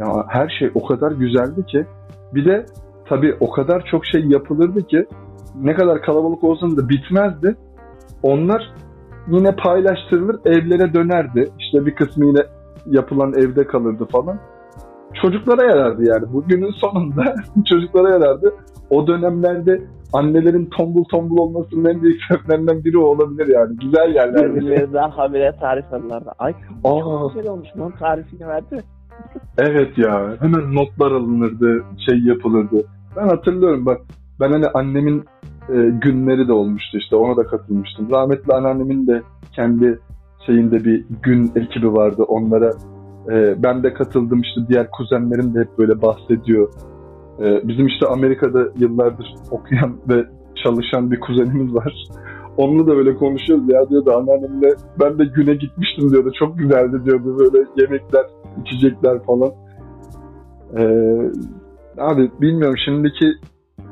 [0.00, 1.86] Ya her şey o kadar güzeldi ki
[2.34, 2.66] bir de
[3.08, 5.06] tabii o kadar çok şey yapılırdı ki
[5.60, 7.56] ne kadar kalabalık olsa da bitmezdi.
[8.22, 8.74] Onlar
[9.28, 11.50] yine paylaştırılır, evlere dönerdi.
[11.58, 12.40] İşte bir kısmı yine
[12.86, 14.38] yapılan evde kalırdı falan.
[15.22, 16.32] Çocuklara yarardı yani.
[16.32, 17.34] Bugünün sonunda
[17.68, 18.54] çocuklara yarardı.
[18.90, 19.82] O dönemlerde
[20.14, 23.76] annelerin tombul tombul olmasının en büyük sebeplerinden biri o olabilir yani.
[23.76, 24.54] Güzel yerler.
[24.54, 26.32] Birbirlerinden habire tarif alırlardı.
[26.38, 26.54] Ay
[26.84, 27.00] Aa.
[27.00, 27.68] çok güzel olmuş.
[27.76, 28.82] Bunun tarifini verdi.
[29.58, 30.36] Evet ya.
[30.40, 32.86] Hemen notlar alınırdı, şey yapılırdı.
[33.16, 34.00] Ben hatırlıyorum bak.
[34.40, 35.24] Ben hani annemin
[35.68, 37.16] e, günleri de olmuştu işte.
[37.16, 38.10] Ona da katılmıştım.
[38.10, 39.98] Rahmetli anneannemin de kendi
[40.46, 42.22] şeyinde bir gün ekibi vardı.
[42.22, 42.70] Onlara
[43.32, 46.68] e, ben de katıldım işte diğer kuzenlerim de hep böyle bahsediyor.
[47.40, 50.26] E, bizim işte Amerika'da yıllardır okuyan ve
[50.64, 52.08] çalışan bir kuzenimiz var.
[52.56, 56.32] Onunla da böyle konuşuyoruz ya diyordu anneannemle ben de güne gitmiştim diyordu.
[56.38, 58.24] Çok güzeldi diyordu böyle yemekler,
[58.64, 59.50] içecekler falan.
[60.76, 61.30] Ee,
[61.98, 63.26] abi bilmiyorum şimdiki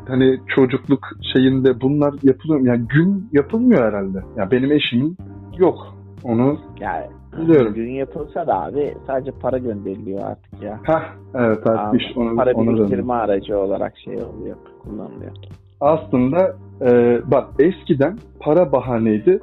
[0.08, 2.60] hani çocukluk şeyinde bunlar yapılıyor.
[2.60, 4.18] Yani gün yapılmıyor herhalde.
[4.36, 5.16] Yani benim eşimin
[5.58, 5.76] yok.
[6.24, 7.06] Onu Yani
[7.38, 7.74] biliyorum.
[7.74, 10.80] gün yapılsa da abi sadece para gönderiliyor artık ya.
[10.82, 11.02] Heh,
[11.34, 12.78] evet artık Abi, iş onu, para döndü.
[12.78, 15.32] biriktirme aracı olarak şey oluyor, kullanılıyor.
[15.80, 19.40] Aslında e, bak eskiden para bahaneydi.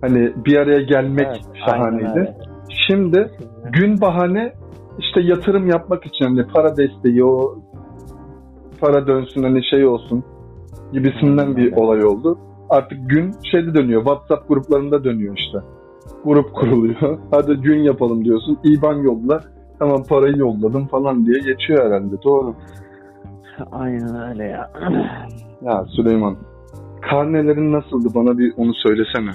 [0.00, 2.34] Hani bir araya gelmek Evet, şahaneydi.
[2.88, 3.30] Şimdi
[3.72, 4.52] gün bahane
[4.98, 7.58] işte yatırım yapmak için hani para desteği o
[8.80, 10.24] para dönsün hani şey olsun
[10.92, 12.38] gibisinden bir olay oldu.
[12.70, 14.04] Artık gün şeyde dönüyor.
[14.04, 15.58] WhatsApp gruplarında dönüyor işte.
[16.24, 17.18] Grup kuruluyor.
[17.30, 18.58] Hadi gün yapalım diyorsun.
[18.64, 19.40] İban yolla.
[19.78, 22.22] Tamam parayı yolladım falan diye geçiyor herhalde.
[22.24, 22.54] Doğru.
[23.72, 24.70] Aynen öyle ya.
[25.62, 26.36] Ya Süleyman,
[27.10, 28.08] karnelerin nasıldı?
[28.14, 29.30] Bana bir onu söylesene.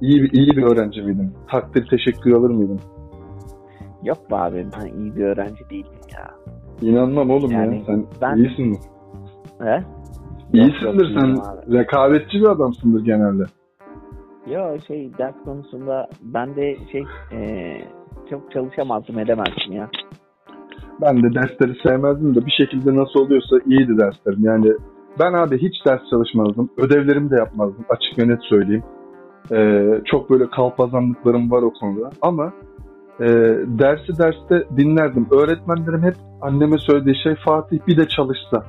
[0.00, 1.32] İyi bir, iyi bir öğrenci miydin?
[1.50, 2.80] Takdir, teşekkür alır mıydın?
[4.04, 6.30] Yok be abi ben iyi bir öğrenci değilim ya.
[6.90, 7.82] İnanmam oğlum Yani ya.
[7.86, 8.76] Sen ben- iyisin mi?
[9.60, 9.82] He?
[10.52, 11.28] İyisindir yok, sen.
[11.30, 11.78] abi.
[11.78, 13.42] Rekabetçi bir adamsındır genelde.
[14.46, 17.84] Yo şey ders konusunda ben de şey eee,
[18.30, 19.90] çok çalışamazdım edemezdim ya.
[21.00, 24.44] Ben de dersleri sevmezdim de bir şekilde nasıl oluyorsa iyiydi derslerim.
[24.44, 24.72] Yani
[25.20, 26.70] ben abi hiç ders çalışmazdım.
[26.76, 27.84] Ödevlerimi de yapmazdım.
[27.88, 28.84] Açık ve net söyleyeyim.
[29.52, 32.10] Ee, çok böyle kalpazanlıklarım var o konuda.
[32.22, 32.52] Ama
[33.20, 33.26] e,
[33.66, 35.26] dersi derste dinlerdim.
[35.30, 38.64] Öğretmenlerim hep anneme söylediği şey Fatih bir de çalışsa.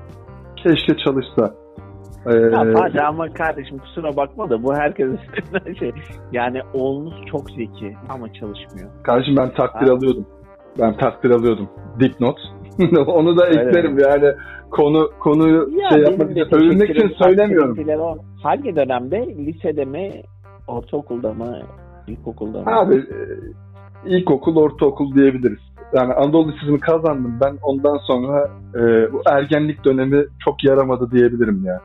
[0.55, 1.53] Keşke çalışsa.
[2.25, 5.91] Ee, Ya hadi ama kardeşim kusura bakma da bu herkesin istediği şey.
[6.31, 8.89] Yani oğlunuz çok zeki ama çalışmıyor.
[9.03, 9.93] Kardeşim ben takdir Ha.
[9.93, 10.25] alıyordum.
[10.79, 11.69] Ben takdir alıyordum.
[11.99, 12.37] Dipnot.
[13.07, 14.33] Onu da eklerim yani
[14.71, 18.19] konu konuyu Ya şey yapmak için övünmek için söylemiyorum.
[18.43, 19.25] Hangi dönemde?
[19.25, 20.11] Lisede mi?
[20.67, 21.59] Ortaokulda mı?
[22.07, 22.65] İlkokulda mı?
[22.65, 23.17] Abi e,
[24.05, 25.59] ilkokul, ortaokul diyebiliriz.
[25.93, 27.39] Yani Anadolu Lisesi'ni kazandım.
[27.43, 31.79] Ben ondan sonra e, bu ergenlik dönemi çok yaramadı diyebilirim ya.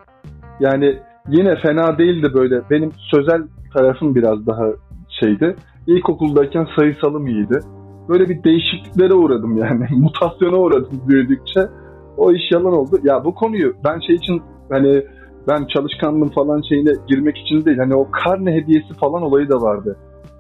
[0.63, 0.99] Yani
[1.29, 2.63] yine fena değildi böyle.
[2.71, 3.43] Benim sözel
[3.75, 4.67] tarafım biraz daha
[5.21, 5.57] şeydi.
[5.87, 7.59] İlkokuldayken sayısalım iyiydi.
[8.09, 9.87] Böyle bir değişikliklere uğradım yani.
[9.97, 11.61] Mutasyona uğradım büyüdükçe.
[12.17, 12.99] O iş yalan oldu.
[13.03, 15.03] Ya bu konuyu ben şey için hani
[15.49, 17.79] ben çalışkanlığım falan şeyine girmek için değil.
[17.79, 19.97] Hani o karne hediyesi falan olayı da vardı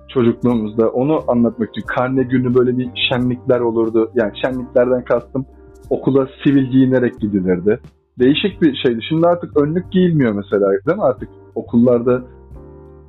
[0.08, 0.88] çocukluğumuzda.
[0.88, 1.86] Onu anlatmak için.
[1.86, 4.10] Karne günü böyle bir şenlikler olurdu.
[4.14, 5.46] Yani şenliklerden kastım
[5.90, 7.80] okula sivil giyinerek gidilirdi.
[8.22, 9.00] Değişik bir şeydi.
[9.08, 11.28] Şimdi artık önlük giyilmiyor mesela değil mi artık?
[11.54, 12.22] Okullarda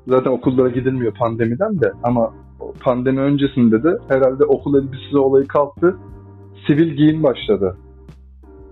[0.07, 2.33] zaten okullara gidilmiyor pandemiden de ama
[2.79, 5.97] pandemi öncesinde de herhalde okul elbisesi olayı kalktı.
[6.67, 7.77] Sivil giyim başladı.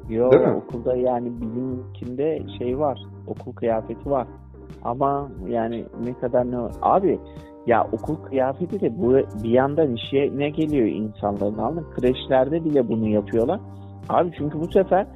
[0.09, 0.53] Yo Değil mi?
[0.53, 3.01] okulda yani bizimkinde şey var.
[3.27, 4.27] Okul kıyafeti var.
[4.83, 7.19] Ama yani ne kadar ne Abi
[7.67, 9.13] ya okul kıyafeti de bu
[9.43, 11.83] bir yandan işe ne geliyor insanların mı?
[11.95, 13.59] Kreşlerde bile bunu yapıyorlar.
[14.09, 15.07] Abi çünkü bu sefer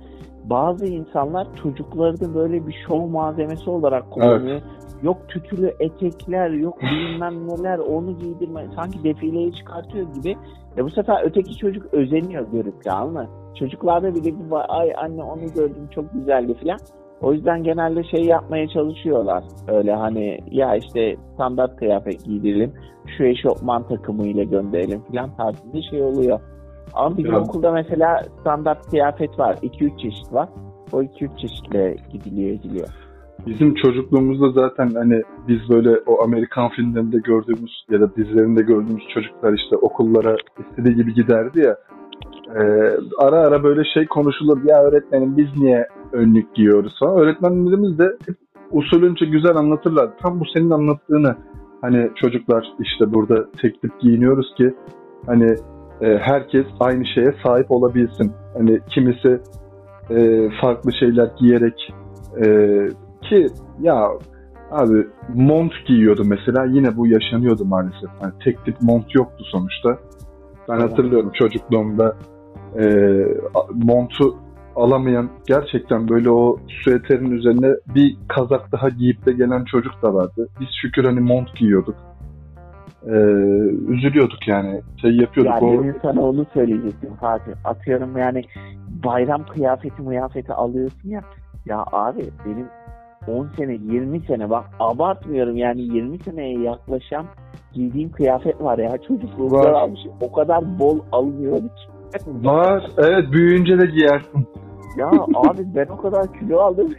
[0.49, 4.61] bazı insanlar çocuklarını böyle bir şov malzemesi olarak kullanıyor.
[5.03, 8.67] Yok tütülü etekler, yok bilmem neler, onu giydirme.
[8.75, 10.35] Sanki defileye çıkartıyor gibi.
[10.77, 13.27] E bu sefer öteki çocuk özeniyor görüp ya anladın mı?
[13.59, 16.77] Çocuklarda bile bir ay anne onu gördüm çok güzeldi falan.
[17.21, 19.43] O yüzden genelde şey yapmaya çalışıyorlar.
[19.67, 22.73] Öyle hani ya işte standart kıyafet giydirelim,
[23.17, 26.39] şu eşofman takımıyla gönderelim falan tarzında şey oluyor.
[26.95, 29.57] Ama bizim Ya- okulda mesela standart kıyafet var.
[29.61, 30.49] 2-3 çeşit var.
[30.91, 32.87] O 2-3 çeşitle gidiliyor ediliyor.
[33.47, 39.53] Bizim çocukluğumuzda zaten hani biz böyle o Amerikan filmlerinde gördüğümüz ya da dizilerinde gördüğümüz çocuklar
[39.53, 41.77] işte okullara istediği gibi giderdi ya.
[42.55, 44.63] Ee, ara ara böyle şey konuşulur.
[44.65, 47.17] Ya öğretmenim biz niye önlük giyiyoruz falan.
[47.17, 48.35] Öğretmenlerimiz de hep
[48.71, 50.09] usulünce güzel anlatırlar.
[50.21, 51.35] Tam bu senin anlattığını
[51.81, 54.73] hani çocuklar işte burada tek tip giyiniyoruz ki
[55.25, 55.55] hani
[56.01, 58.31] e, herkes aynı şeye sahip olabilsin.
[58.57, 59.39] Hani kimisi
[60.09, 61.93] e, farklı şeyler giyerek
[62.37, 62.45] e,
[63.21, 63.47] ki
[63.81, 64.09] ya
[64.71, 68.09] abi mont giyiyordu mesela yine bu yaşanıyordu maalesef.
[68.23, 69.97] Yani tek tip mont yoktu sonuçta.
[70.69, 72.15] Ben hatırlıyorum çocukluğumda
[72.79, 72.85] e,
[73.73, 74.35] montu
[74.75, 80.49] alamayan gerçekten böyle o süeterin üzerine bir kazak daha giyip de gelen çocuk da vardı.
[80.59, 81.95] Biz şükür hani mont giyiyorduk.
[83.05, 83.11] E,
[83.87, 84.81] üzülüyorduk yani.
[85.01, 85.61] Şey yapıyorduk.
[85.61, 87.53] Ya o, sana onu söyleyecektim Fatih.
[87.65, 88.41] Atıyorum yani
[89.03, 91.21] bayram kıyafeti mıyafeti alıyorsun ya.
[91.65, 92.67] Ya abi benim
[93.27, 97.25] 10 sene 20 sene bak abartmıyorum yani 20 seneye yaklaşan
[97.73, 99.73] giydiğim kıyafet var ya çocukluğumda Var.
[99.73, 100.11] almışım.
[100.21, 102.47] O kadar bol almıyordu ki.
[102.47, 102.83] var.
[102.97, 104.47] Evet büyüyünce de giyersin.
[104.97, 106.89] Ya abi ben o kadar kilo aldım.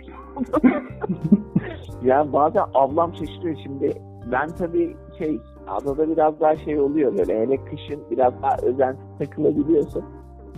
[2.02, 3.92] yani bazen ablam şaşırıyor şimdi.
[4.32, 5.38] Ben tabii şey
[5.68, 10.04] adada biraz daha şey oluyor böyle hele kışın biraz daha özensiz takılabiliyorsun.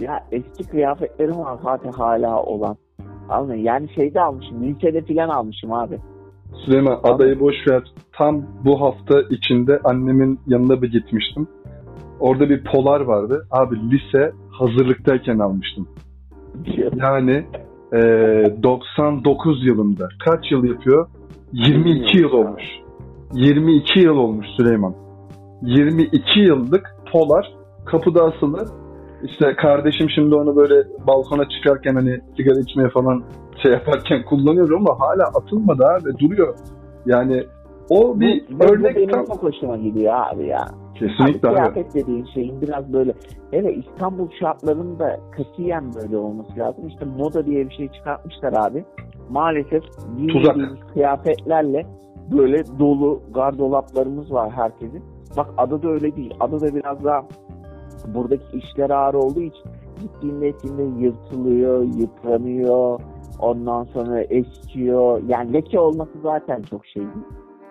[0.00, 2.76] Ya eski kıyafetlerim var zaten hala olan.
[3.28, 3.58] Almıyor.
[3.58, 4.64] Yani şeyde almışım.
[4.64, 5.98] Lisede filan almışım abi.
[6.64, 7.82] Süleyman adayı boş ver.
[8.12, 11.48] Tam bu hafta içinde annemin yanına bir gitmiştim.
[12.20, 13.46] Orada bir polar vardı.
[13.50, 15.88] Abi lise hazırlıktayken almıştım.
[16.96, 17.46] Yani
[17.92, 17.98] e,
[18.62, 20.08] 99 yılında.
[20.24, 21.08] Kaç yıl yapıyor?
[21.52, 22.62] 22 yıl olmuş.
[23.34, 24.94] 22 yıl olmuş Süleyman.
[25.62, 27.54] 22 yıllık polar
[27.84, 28.66] kapıda asılı.
[29.22, 33.22] İşte kardeşim şimdi onu böyle balkona çıkarken hani sigara içmeye falan
[33.62, 36.54] şey yaparken kullanıyor ama hala atılmadı abi duruyor.
[37.06, 37.44] Yani
[37.90, 39.24] o bir bu, örnek benim tam...
[39.24, 40.64] çok hoşuma gidiyor abi ya.
[40.94, 41.56] Kesinlikle abi.
[41.56, 43.14] Kıyafet dediğin şeyin biraz böyle
[43.50, 46.88] hele İstanbul şartlarında katiyen böyle olması lazım.
[46.88, 48.84] İşte moda diye bir şey çıkartmışlar abi.
[49.30, 49.82] Maalesef
[50.16, 51.86] giymediğimiz kıyafetlerle
[52.32, 55.02] böyle dolu gardolaplarımız var herkesin.
[55.36, 56.34] Bak adada öyle değil.
[56.40, 57.24] Adada biraz daha
[58.14, 59.64] buradaki işler ağır olduğu için
[60.00, 63.00] gittiğinde ettiğinde yırtılıyor, yıpranıyor.
[63.40, 65.22] Ondan sonra eskiyor.
[65.28, 67.26] Yani leke olması zaten çok şey değil.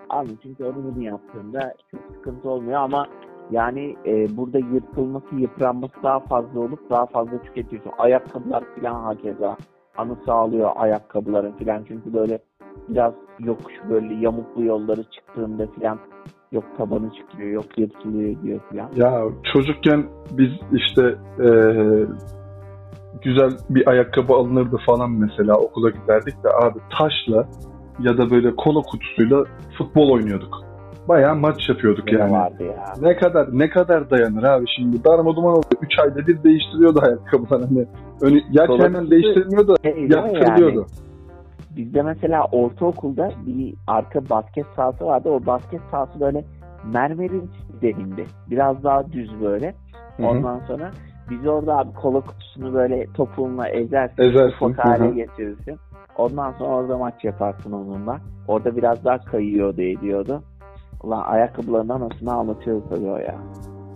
[0.09, 3.07] Abi çünkü onu bunu yaptığında çok sıkıntı olmuyor ama
[3.51, 7.91] yani e, burada yırtılması, yıpranması daha fazla olup daha fazla tüketiyorsun.
[7.97, 9.57] Ayakkabılar falan hakeza
[9.97, 12.39] anı sağlıyor ayakkabıların falan çünkü böyle
[12.89, 15.99] biraz yokuş böyle yamuklu yolları çıktığında falan
[16.51, 18.89] yok tabanı çıkıyor, yok yırtılıyor diyor falan.
[18.95, 19.23] Ya
[19.53, 21.47] çocukken biz işte e,
[23.21, 27.47] güzel bir ayakkabı alınırdı falan mesela okula giderdik de abi taşla
[27.99, 29.43] ya da böyle kola kutusuyla
[29.77, 30.67] futbol oynuyorduk.
[31.07, 32.31] Bayağı maç yapıyorduk Ne yani.
[32.31, 32.93] vardı ya.
[33.01, 35.81] Ne kadar ne kadar dayanır abi şimdi darma duman oluyor.
[35.81, 37.85] 3 ayda bir değiştiriyordu ayakkabılar hani.
[38.21, 39.75] Önü, Kola hemen değiştirmiyordu.
[39.83, 40.85] Şey, Yaptırılıyordu.
[41.77, 45.29] Bizde mesela ortaokulda bir arka basket sahası vardı.
[45.29, 46.45] O basket sahası böyle
[46.93, 47.51] mermerin
[47.81, 48.25] zeminde.
[48.49, 49.73] Biraz daha düz böyle.
[50.19, 50.91] Ondan sonra
[51.29, 54.23] biz orada abi kola kutusunu böyle topuğunla ezersin.
[54.23, 55.77] Ezersin, Ufak hale getirirsin.
[56.17, 58.19] Ondan sonra orada maç yaparsın onunla.
[58.47, 60.43] Orada biraz daha kayıyordu ediyordu.
[61.03, 63.35] Ulan ayakkabıların anasını ağlatıyor tabii o ya.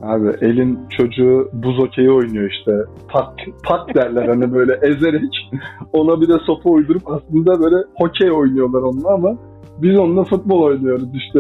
[0.02, 2.72] Abi elin çocuğu buz okeyi oynuyor işte.
[3.10, 3.34] Pak,
[3.64, 5.52] pak derler hani böyle ezerek.
[5.94, 9.38] Ona bir de sopa uydurup aslında böyle hokey oynuyorlar onunla ama
[9.78, 11.40] biz onunla futbol oynuyoruz işte.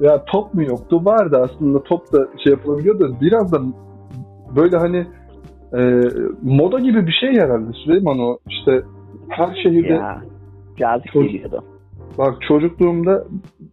[0.00, 1.04] Ya top mu yoktu?
[1.04, 3.16] Vardı aslında top da şey yapılabiliyordu.
[3.20, 3.60] Biraz da
[4.56, 5.06] böyle hani
[5.78, 6.00] e,
[6.42, 8.38] moda gibi bir şey herhalde Süleyman o.
[8.48, 8.82] işte
[9.28, 10.22] her şehirde Ya
[10.78, 11.64] cazip Çocuk- geliyordu.
[12.18, 13.24] Bak çocukluğumda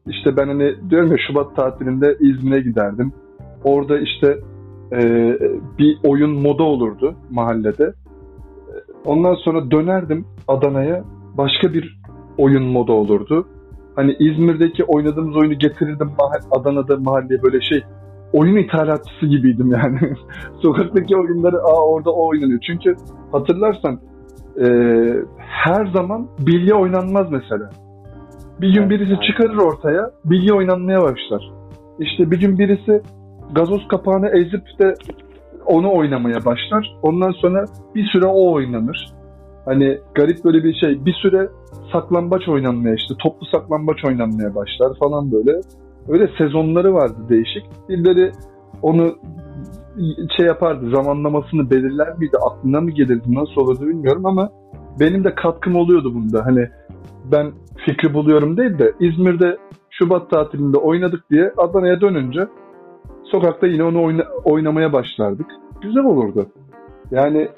[0.08, 3.14] işte ben hani diyorum ya Şubat tatilinde İzmir'e giderdim.
[3.64, 4.38] Orada işte
[4.94, 5.00] e,
[5.80, 7.94] bir oyun moda olurdu mahallede.
[9.06, 11.04] Ondan sonra dönerdim Adana'ya
[11.38, 12.00] başka bir
[12.38, 13.48] oyun moda olurdu.
[13.96, 16.12] Hani İzmir'deki oynadığımız oyunu getirirdim
[16.52, 17.84] Adana'da mahalleye böyle şey
[18.34, 20.00] oyun ithalatçısı gibiydim yani.
[20.62, 22.60] Sokaktaki oyunları aa orada o oynanıyor.
[22.68, 22.96] Çünkü
[23.32, 24.00] hatırlarsan
[24.62, 24.68] e,
[25.38, 27.70] her zaman bilye oynanmaz mesela.
[28.62, 31.52] Bir gün birisi çıkarır ortaya, bilye oynanmaya başlar.
[32.00, 33.02] İşte bir gün birisi
[33.52, 34.94] gazoz kapağını ezip de
[35.66, 36.98] onu oynamaya başlar.
[37.02, 39.14] Ondan sonra bir süre o oynanır.
[39.66, 41.06] Hani garip böyle bir şey.
[41.06, 41.50] Bir süre
[41.92, 45.62] saklambaç oynanmaya işte toplu saklambaç oynanmaya başlar falan böyle.
[46.08, 47.64] Öyle sezonları vardı değişik.
[47.90, 48.32] Birileri
[48.82, 49.16] onu
[50.38, 54.50] şey yapardı zamanlamasını belirler miydi aklına mı gelirdi nasıl olurdu bilmiyorum ama
[55.00, 56.46] benim de katkım oluyordu bunda.
[56.46, 56.68] Hani
[57.32, 57.52] ben
[57.86, 59.58] fikri buluyorum değil de İzmir'de
[59.90, 62.48] Şubat tatilinde oynadık diye Adana'ya dönünce
[63.32, 65.46] sokakta yine onu oyna- oynamaya başlardık.
[65.82, 66.46] Güzel olurdu.
[67.12, 67.50] Yani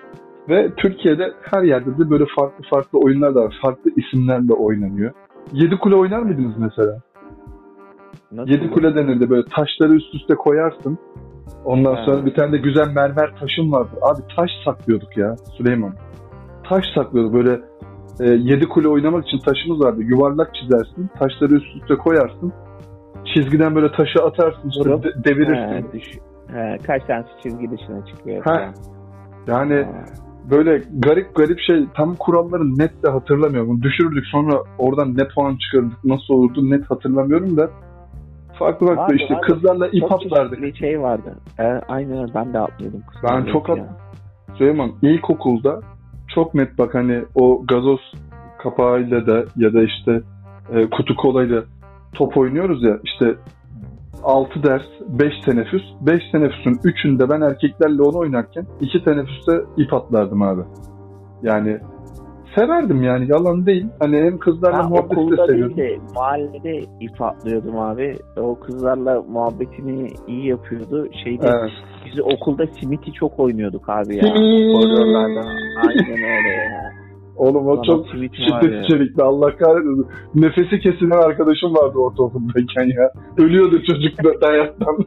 [0.49, 3.59] ve Türkiye'de her yerde de böyle farklı farklı oyunlar da var.
[3.61, 5.11] Farklı isimlerle oynanıyor.
[5.53, 6.97] Yedi kule oynar mıydınız mesela?
[8.31, 8.73] Nasıl Yedi bu?
[8.73, 10.97] kule denirdi böyle taşları üst üste koyarsın.
[11.65, 12.03] Ondan Ha.
[12.05, 13.89] sonra bir tane de güzel mermer taşım vardı.
[14.01, 15.93] Abi taş saklıyorduk ya Süleyman.
[16.69, 17.59] Taş saklıyorduk böyle
[18.19, 20.01] e, yedi kule oynamak için taşımız vardı.
[20.03, 22.53] Yuvarlak çizersin, taşları üst üste koyarsın.
[23.25, 25.87] Çizgiden böyle taşı atarsın, işte Vurup, de- devirirsin.
[25.87, 26.11] He, düş.
[26.47, 28.43] He, kaç tane çizgi dışına çıkıyor.
[28.43, 28.73] Falan.
[29.47, 30.05] Yani Ha.
[30.51, 33.81] böyle garip garip şey tam kuralları net de hatırlamıyorum.
[33.81, 37.69] Düşürürdük sonra oradan ne puan çıkarırdık nasıl olurdu net hatırlamıyorum da
[38.59, 39.45] farklı farklı Vardı, işte vardı.
[39.47, 40.59] kızlarla ip atlardık.
[40.59, 41.35] çeşitli şey vardı.
[41.59, 43.01] E, aynen ben de atlıyordum.
[43.23, 43.79] Ben çok at-
[44.57, 45.79] Süleyman ilkokulda
[46.35, 47.99] çok net bak hani o gazoz
[48.63, 50.21] kapağıyla da ya da işte
[50.73, 51.63] e, kutu kolayla
[52.15, 53.35] top oynuyoruz ya işte
[54.23, 60.41] 6 ders 5 teneffüs 5 teneffüsün 3'ünde ben erkeklerle onu oynarken 2 teneffüste ip atlardım
[60.41, 60.61] abi.
[61.43, 61.77] Yani
[62.55, 63.85] severdim yani yalan değil.
[63.99, 65.77] Hani hem kızlarla Ben muhabbeti de okulda değil seviyordum.
[65.77, 68.15] de mahallede ip atlıyordum abi.
[68.37, 71.07] O kızlarla muhabbetini iyi yapıyordu.
[71.23, 71.71] Şeyde Evet.
[72.05, 74.21] biz okulda simiti çok oynuyorduk abi ya.
[74.73, 75.39] Koridorlarda.
[75.87, 76.91] Aynen öyle ya.
[77.37, 79.23] Oğlum o Lan çok şiddet içerikli.
[79.23, 80.07] Allah kahretsin.
[80.35, 83.11] Nefesi kesilen arkadaşım vardı ortaokuldayken ya.
[83.37, 84.97] Ölüyordu çocuk da dayaktan.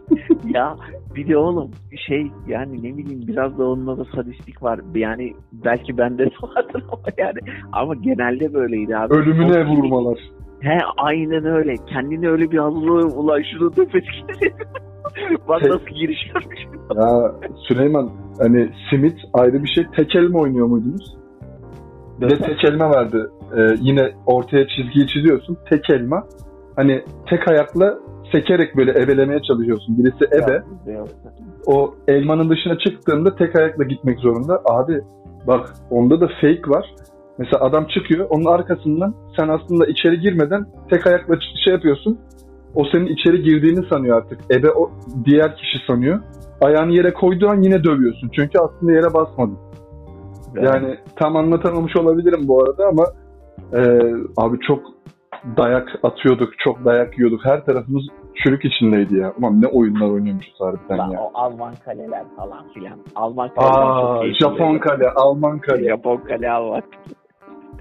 [0.54, 0.76] ya
[1.16, 1.70] bir de oğlum
[2.06, 4.80] şey yani ne bileyim biraz da onunla da sadistlik var.
[4.94, 7.38] Yani belki bende de vardır ama yani
[7.72, 9.14] ama genelde böyleydi abi.
[9.14, 10.18] Ölümüne O- vurmalar.
[10.60, 11.74] He aynen öyle.
[11.86, 13.12] Kendini öyle bir hazırlıyor.
[13.16, 14.56] Ulan şunu nefes keselim.
[15.48, 16.56] Bak nasıl girişiyormuş.
[16.96, 17.32] Ya
[17.68, 19.84] Süleyman hani simit ayrı bir şey.
[19.96, 21.16] Tek elma oynuyor muydunuz?
[22.20, 23.30] De tek elma vardı.
[23.56, 25.58] Ee, yine ortaya çizgiyi çiziyorsun.
[25.70, 26.26] Tek elma.
[26.76, 27.98] Hani tek ayakla
[28.32, 29.98] sekerek böyle ebelemeye çalışıyorsun.
[29.98, 30.62] Birisi ebe.
[31.66, 34.62] O elmanın dışına çıktığında tek ayakla gitmek zorunda.
[34.64, 35.00] Abi
[35.46, 36.94] bak onda da fake var.
[37.38, 41.34] Mesela adam çıkıyor onun arkasından sen aslında içeri girmeden tek ayakla
[41.64, 42.18] şey yapıyorsun.
[42.74, 44.38] O senin içeri girdiğini sanıyor artık.
[44.50, 44.90] Ebe o
[45.24, 46.20] diğer kişi sanıyor.
[46.60, 48.30] Ayağını yere koyduğu an yine dövüyorsun.
[48.36, 49.58] Çünkü aslında yere basmadın.
[50.62, 53.04] Yani tam anlatamamış olabilirim bu arada ama
[53.72, 53.80] e,
[54.36, 54.80] abi çok
[55.56, 57.44] dayak atıyorduk, çok dayak yiyorduk.
[57.44, 58.02] Her tarafımız
[58.44, 59.32] çürük içindeydi ya.
[59.38, 61.20] Ulan ne oyunlar oynuyormuşuz harbiden ya.
[61.20, 62.98] o Alman kaleler falan filan.
[63.14, 64.34] Alman kaleler Aa, çok.
[64.42, 65.88] Japon kale, Alman kale.
[65.88, 66.82] Japon kale Alman.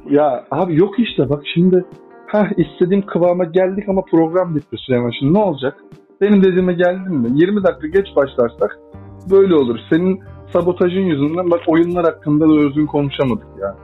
[0.10, 1.86] Ya abi yok işte bak şimdi
[2.28, 5.12] ha istediğim kıvama geldik ama program bitti Süleyman.
[5.20, 5.78] Şimdi ne olacak?
[6.22, 7.28] Benim dediğime geldin mi?
[7.34, 8.80] 20 dakika geç başlarsak
[9.32, 9.80] böyle olur.
[9.92, 10.20] Senin
[10.54, 13.76] sabotajın yüzünden bak oyunlar hakkında da özgün konuşamadık ya.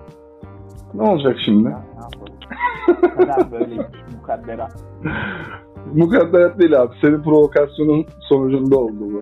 [0.93, 1.69] Ne olacak şimdi?
[1.69, 3.51] Ya, ne yapalım?
[3.51, 4.71] Böyle mukadderat.
[5.93, 6.91] Mukadderat değil abi.
[7.01, 9.21] Senin provokasyonun sonucunda oldu bu.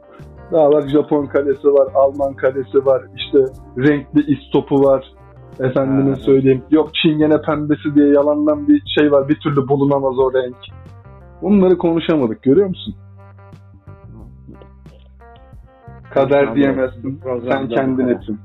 [0.51, 3.37] Daha bak Japon kalesi var, Alman kalesi var, işte
[3.77, 5.05] renkli istopu var.
[5.59, 6.15] Efendime Ha.
[6.15, 6.63] söyleyeyim.
[6.71, 9.29] Yok çingene pembesi diye yalandan bir şey var.
[9.29, 10.55] Bir türlü bulunamaz o renk.
[11.41, 12.95] Bunları konuşamadık görüyor musun?
[16.17, 17.21] Kader diyemezsin.
[17.51, 18.39] Sen kendin etsin.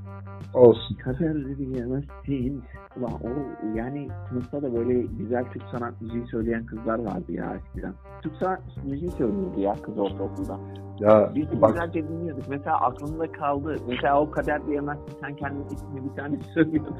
[0.54, 0.96] Olsun.
[0.96, 2.62] Kader diyemezsin.
[3.00, 3.28] Ulan o
[3.74, 7.92] yani sınıfta da böyle güzel Türk sanat müziği söyleyen kızlar vardı ya eskiden.
[8.22, 10.58] Türk sanat müziği söylüyordu ya kız ortaokulda.
[11.00, 12.44] Ya Biz de bak güzelce dinliyorduk.
[12.48, 13.76] Mesela aklımda kaldı.
[13.88, 16.96] Mesela o kader diyemezsin sen kendin ismini bir tane söylüyordun.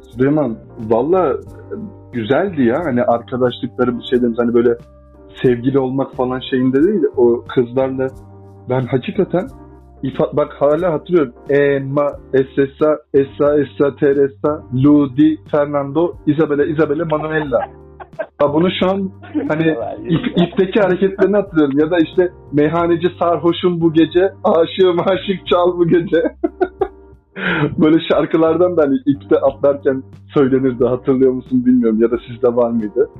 [0.00, 1.36] Süleyman valla
[2.12, 2.84] güzeldi ya.
[2.84, 4.76] Hani arkadaşlıkları bir şeylerimiz hani böyle
[5.42, 7.02] sevgili olmak falan şeyinde değil.
[7.02, 8.06] de O kızlarla
[8.70, 9.46] ben hakikaten
[10.02, 11.34] ifa- bak hala hatırlıyorum.
[11.50, 17.58] Emma, Esesa, Esa, Esa, Teresa, Ludi, Fernando, Isabella, Isabella, Manuela.
[18.38, 19.10] Ha bunu şu an
[19.48, 19.76] hani
[20.08, 21.78] ip, ipteki hareketlerini hatırlıyorum.
[21.78, 26.22] Ya da işte meyhaneci sarhoşum bu gece, aşığım aşık çal bu gece.
[27.78, 30.02] Böyle şarkılardan da hani ipte atlarken
[30.34, 33.10] söylenirdi hatırlıyor musun bilmiyorum ya da sizde var mıydı?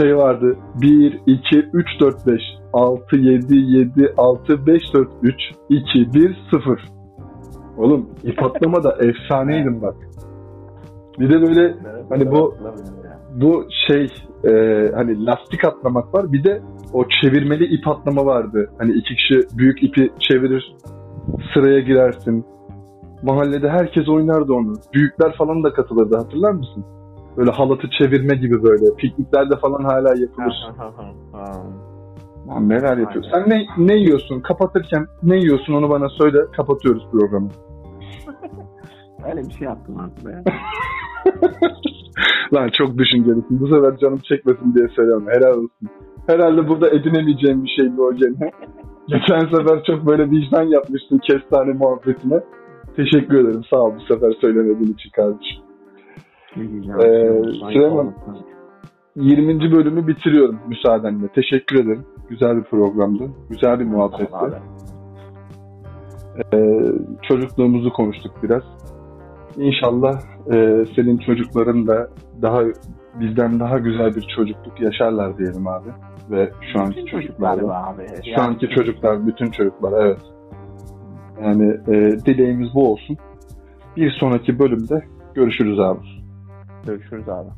[0.00, 2.40] Şey vardı 1, 2, 3, 4, 5,
[2.72, 5.34] 6, 7, 7, 6, 5, 4, 3,
[5.68, 6.80] 2, 1, 0.
[7.78, 9.94] Oğlum ip atlama da efsaneydim bak.
[11.18, 11.74] Bir de böyle
[12.08, 12.54] Hani bu-
[13.34, 14.04] bu şey
[14.44, 14.52] e,
[14.94, 16.62] hani lastik atlamak var bir de
[16.92, 18.70] o çevirmeli ip atlama vardı.
[18.78, 20.74] Hani iki kişi büyük ipi çevirir
[21.54, 22.44] sıraya girersin.
[23.22, 24.74] Mahallede herkes oynardı onu.
[24.94, 26.84] Büyükler falan da katılırdı hatırlar mısın?
[27.36, 28.84] Böyle halatı çevirme gibi böyle.
[28.96, 30.54] Pikniklerde falan hala yapılır.
[32.60, 33.30] Neler yapıyorsun?
[33.34, 34.40] Sen ne, ne yiyorsun?
[34.40, 36.38] Kapatırken ne yiyorsun onu bana söyle.
[36.56, 37.48] Kapatıyoruz programı.
[39.30, 40.42] Öyle bir şey yaptım aslında ya.
[42.54, 43.60] Lan çok düşüncelisin.
[43.60, 45.26] Bu sefer canım çekmesin diye söylüyorum.
[45.28, 45.88] Helal olsun.
[46.26, 48.50] Herhalde burada edinemeyeceğim bir şeydi o gene.
[49.08, 52.40] Geçen sefer çok böyle vicdan yapmıştın kestane muhabbetine.
[52.96, 53.62] Teşekkür ederim.
[53.70, 55.62] Sağ ol bu sefer söylemediğin için kardeşim.
[57.00, 57.42] Ee,
[57.72, 58.14] Süleyman.
[59.18, 59.30] Olmasın.
[59.30, 59.72] 20.
[59.72, 61.28] bölümü bitiriyorum müsaadenle.
[61.28, 62.04] Teşekkür ederim.
[62.28, 63.30] Güzel bir programdı.
[63.50, 64.30] Güzel bir muhabbetti.
[64.30, 64.52] Tamam.
[66.54, 66.84] Ee,
[67.22, 68.62] çocukluğumuzu konuştuk biraz.
[69.56, 70.20] İnşallah
[70.52, 72.08] e, senin çocukların da
[72.42, 72.62] daha
[73.20, 75.88] bizden daha güzel bir çocukluk yaşarlar diyelim abi.
[76.30, 78.06] Ve şu anki Bütün çocuklar çocuklar abi.
[78.36, 80.20] Şu anki çocuklar, bütün çocuklar evet.
[81.42, 83.16] Yani e, dileğimiz bu olsun.
[83.96, 85.04] Bir sonraki bölümde
[85.34, 86.00] görüşürüz abi.
[86.86, 87.48] Görüşürüz abi.